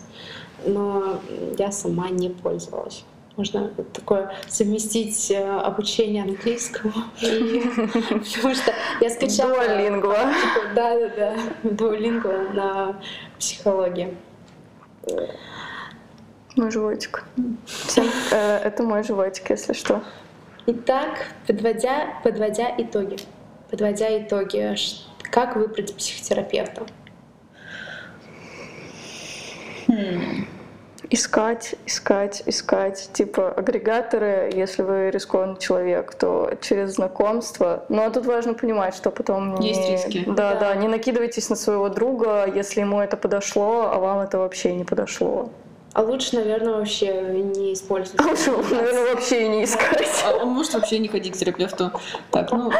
Но 0.65 1.19
я 1.59 1.71
сама 1.71 2.09
не 2.09 2.29
пользовалась. 2.29 3.03
Можно 3.35 3.69
такое 3.93 4.33
совместить 4.47 5.29
э, 5.29 5.59
обучение 5.59 6.23
английскому. 6.23 6.93
Потому 7.21 8.55
что 8.55 8.73
я 8.99 9.09
скачала... 9.11 9.53
Дуолингва. 9.53 10.17
Да, 10.73 10.99
да, 10.99 11.09
да. 11.15 11.69
Дуолингва 11.69 12.39
на 12.55 12.99
психологии. 13.37 14.17
Мой 16.55 16.71
животик. 16.71 17.25
Э, 18.31 18.57
это 18.57 18.81
мой 18.81 19.03
животик, 19.03 19.51
если 19.51 19.73
что. 19.73 20.01
Итак, 20.69 21.27
подводя, 21.47 22.19
подводя 22.25 22.75
итоги, 22.77 23.15
подводя 23.71 24.17
итоги, 24.19 24.75
как 25.31 25.55
выбрать 25.55 25.95
психотерапевта? 25.95 26.85
Хм. 29.87 30.45
Искать, 31.09 31.75
искать, 31.85 32.43
искать. 32.45 33.09
Типа 33.13 33.49
агрегаторы, 33.53 34.51
если 34.53 34.81
вы 34.81 35.09
рискованный 35.09 35.57
человек, 35.57 36.13
то 36.15 36.51
через 36.59 36.95
знакомство. 36.95 37.85
Но 37.87 37.95
ну, 37.95 38.01
а 38.03 38.09
тут 38.09 38.25
важно 38.25 38.53
понимать, 38.53 38.93
что 38.93 39.09
потом 39.09 39.55
не... 39.55 39.69
Есть 39.69 39.89
риски. 39.89 40.25
Да, 40.27 40.55
да, 40.55 40.59
да, 40.59 40.75
не 40.75 40.89
накидывайтесь 40.89 41.49
на 41.49 41.55
своего 41.55 41.87
друга, 41.87 42.45
если 42.53 42.81
ему 42.81 42.99
это 42.99 43.15
подошло, 43.15 43.89
а 43.89 43.99
вам 43.99 44.19
это 44.19 44.37
вообще 44.37 44.75
не 44.75 44.83
подошло. 44.83 45.49
А 45.97 46.01
лучше, 46.03 46.35
наверное, 46.35 46.75
вообще 46.75 47.23
не 47.55 47.73
использовать. 47.73 48.21
А 48.21 48.29
лучше, 48.29 48.51
наверное, 48.51 49.15
вообще 49.15 49.47
не 49.49 49.63
искать. 49.63 50.07
А, 50.25 50.43
а 50.43 50.45
может 50.45 50.75
вообще 50.75 50.99
не 50.99 51.07
ходить 51.07 51.33
к 51.33 51.37
терапевту. 51.37 51.91
Так, 52.29 52.51
ну 52.51 52.71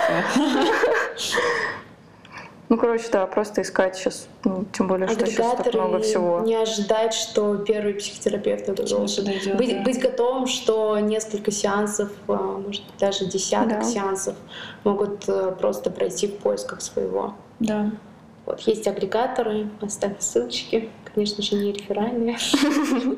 Ну, 2.70 2.78
короче, 2.78 3.08
да, 3.12 3.26
просто 3.26 3.64
искать 3.64 3.96
сейчас, 3.96 4.28
ну, 4.44 4.66
тем 4.72 4.88
более, 4.88 5.08
что 5.08 5.26
сейчас 5.26 5.56
так 5.56 5.74
много 5.74 6.00
всего. 6.02 6.42
Не 6.42 6.58
ожидать, 6.58 7.16
что 7.16 7.56
первый 7.56 7.96
психотерапевт 7.96 8.70
это 8.70 8.88
должен 8.88 9.26
быть, 9.58 9.84
быть 9.84 10.00
готовым, 10.00 10.46
что 10.46 11.00
несколько 11.00 11.50
сеансов, 11.50 12.12
а, 12.28 12.34
может 12.34 12.86
быть, 12.86 12.98
даже 13.00 13.26
десяток 13.26 13.80
да. 13.80 13.84
сеансов 13.84 14.36
могут 14.84 15.28
э, 15.28 15.56
просто 15.58 15.90
пройти 15.90 16.28
в 16.28 16.38
поисках 16.38 16.82
своего. 16.82 17.34
Да. 17.60 17.90
Вот, 18.46 18.60
есть 18.62 18.88
агрегаторы, 18.88 19.70
оставим 19.82 20.18
ссылочки 20.20 20.92
конечно 21.18 21.42
же, 21.42 21.56
не 21.56 21.72
реферальные. 21.72 22.38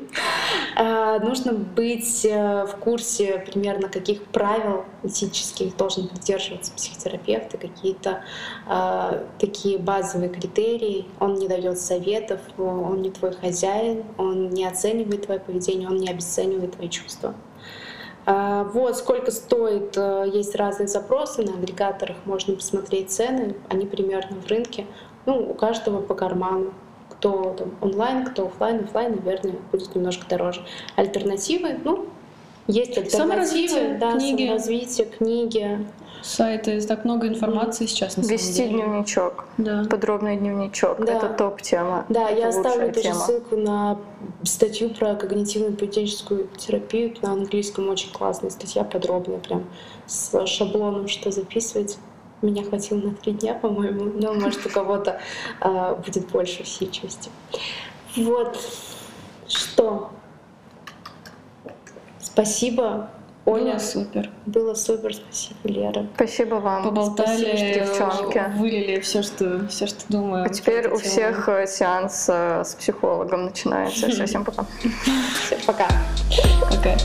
А, 0.76 1.18
нужно 1.18 1.52
быть 1.52 2.24
э, 2.24 2.64
в 2.64 2.76
курсе 2.76 3.44
примерно, 3.44 3.88
каких 3.88 4.22
правил 4.26 4.84
этических 5.02 5.76
должен 5.76 6.08
придерживаться 6.08 6.72
психотерапевт, 6.72 7.54
и 7.54 7.58
какие-то 7.58 8.22
а, 8.66 9.26
такие 9.38 9.78
базовые 9.78 10.30
критерии. 10.30 11.06
Он 11.18 11.34
не 11.34 11.48
дает 11.48 11.78
советов, 11.78 12.40
он 12.56 13.02
не 13.02 13.10
твой 13.10 13.32
хозяин, 13.32 14.04
он 14.16 14.50
не 14.50 14.64
оценивает 14.64 15.26
твое 15.26 15.40
поведение, 15.40 15.88
он 15.88 15.96
не 15.96 16.08
обесценивает 16.08 16.76
твои 16.76 16.88
чувства. 16.88 17.34
А, 18.24 18.64
вот 18.64 18.96
сколько 18.96 19.32
стоит, 19.32 19.98
э, 19.98 20.30
есть 20.32 20.54
разные 20.54 20.88
запросы, 20.88 21.42
на 21.42 21.54
агрегаторах 21.54 22.16
можно 22.24 22.54
посмотреть 22.54 23.10
цены, 23.10 23.56
они 23.68 23.86
примерно 23.86 24.40
в 24.40 24.46
рынке, 24.46 24.86
ну, 25.26 25.50
у 25.50 25.54
каждого 25.54 26.00
по 26.00 26.14
карману 26.14 26.72
кто 27.20 27.54
там 27.56 27.74
онлайн, 27.82 28.24
кто 28.24 28.46
офлайн, 28.46 28.84
офлайн, 28.84 29.20
наверное, 29.22 29.56
будет 29.70 29.94
немножко 29.94 30.26
дороже. 30.28 30.62
Альтернативы, 30.96 31.78
ну, 31.84 32.06
есть 32.66 32.96
альтернативы, 32.96 33.22
саморазвитие, 33.22 33.98
да, 33.98 34.12
книги. 34.12 34.44
саморазвитие, 34.46 35.06
книги. 35.06 35.86
Сайты, 36.22 36.80
так 36.82 37.04
много 37.04 37.28
информации 37.28 37.86
сейчас 37.86 38.16
на 38.16 38.22
Вести 38.22 38.52
самом 38.52 38.70
деле. 38.70 38.82
дневничок, 38.82 39.44
да. 39.56 39.84
подробный 39.90 40.36
дневничок, 40.36 41.02
да. 41.04 41.14
это 41.14 41.28
топ-тема. 41.30 42.04
Да, 42.08 42.28
это 42.28 42.40
я 42.40 42.48
оставлю 42.48 42.92
тоже 42.92 43.14
ссылку 43.14 43.56
на 43.56 43.98
статью 44.42 44.90
про 44.90 45.14
когнитивную 45.14 45.76
поведенческую 45.76 46.48
терапию 46.58 47.14
на 47.22 47.32
английском, 47.32 47.88
очень 47.88 48.12
классная 48.12 48.50
статья, 48.50 48.84
подробная, 48.84 49.38
прям 49.38 49.64
с 50.06 50.46
шаблоном, 50.46 51.08
что 51.08 51.30
записывать. 51.30 51.98
Меня 52.42 52.64
хватило 52.64 52.98
на 52.98 53.14
три 53.14 53.32
дня, 53.32 53.54
по-моему, 53.54 54.04
но 54.14 54.34
может 54.34 54.64
у 54.66 54.70
кого-то 54.70 55.20
э, 55.60 55.94
будет 56.04 56.28
больше 56.28 56.62
усидчивости. 56.62 57.30
Вот. 58.16 58.58
Что? 59.46 60.10
Спасибо 62.18 63.10
Оля, 63.46 63.72
Было 63.72 63.78
супер. 63.78 64.30
Было 64.46 64.74
супер, 64.74 65.14
спасибо, 65.14 65.58
Лера. 65.64 66.06
Спасибо 66.14 66.54
вам. 66.56 66.84
Поболтали, 66.84 67.56
Спасибо, 67.56 67.86
девчонки. 67.86 68.44
вылили 68.56 69.00
все, 69.00 69.22
что, 69.22 69.66
все, 69.68 69.86
что 69.86 70.04
думаю. 70.08 70.44
А 70.44 70.48
теперь 70.50 70.88
у 70.88 70.96
всех 70.98 71.48
э, 71.48 71.66
сеанс 71.66 72.26
э, 72.28 72.62
с 72.64 72.74
психологом 72.74 73.46
начинается. 73.46 74.08
Все, 74.08 74.26
всем 74.26 74.44
пока. 74.44 74.66
Всем 75.46 75.58
пока. 75.66 75.88
Пока. 76.70 76.96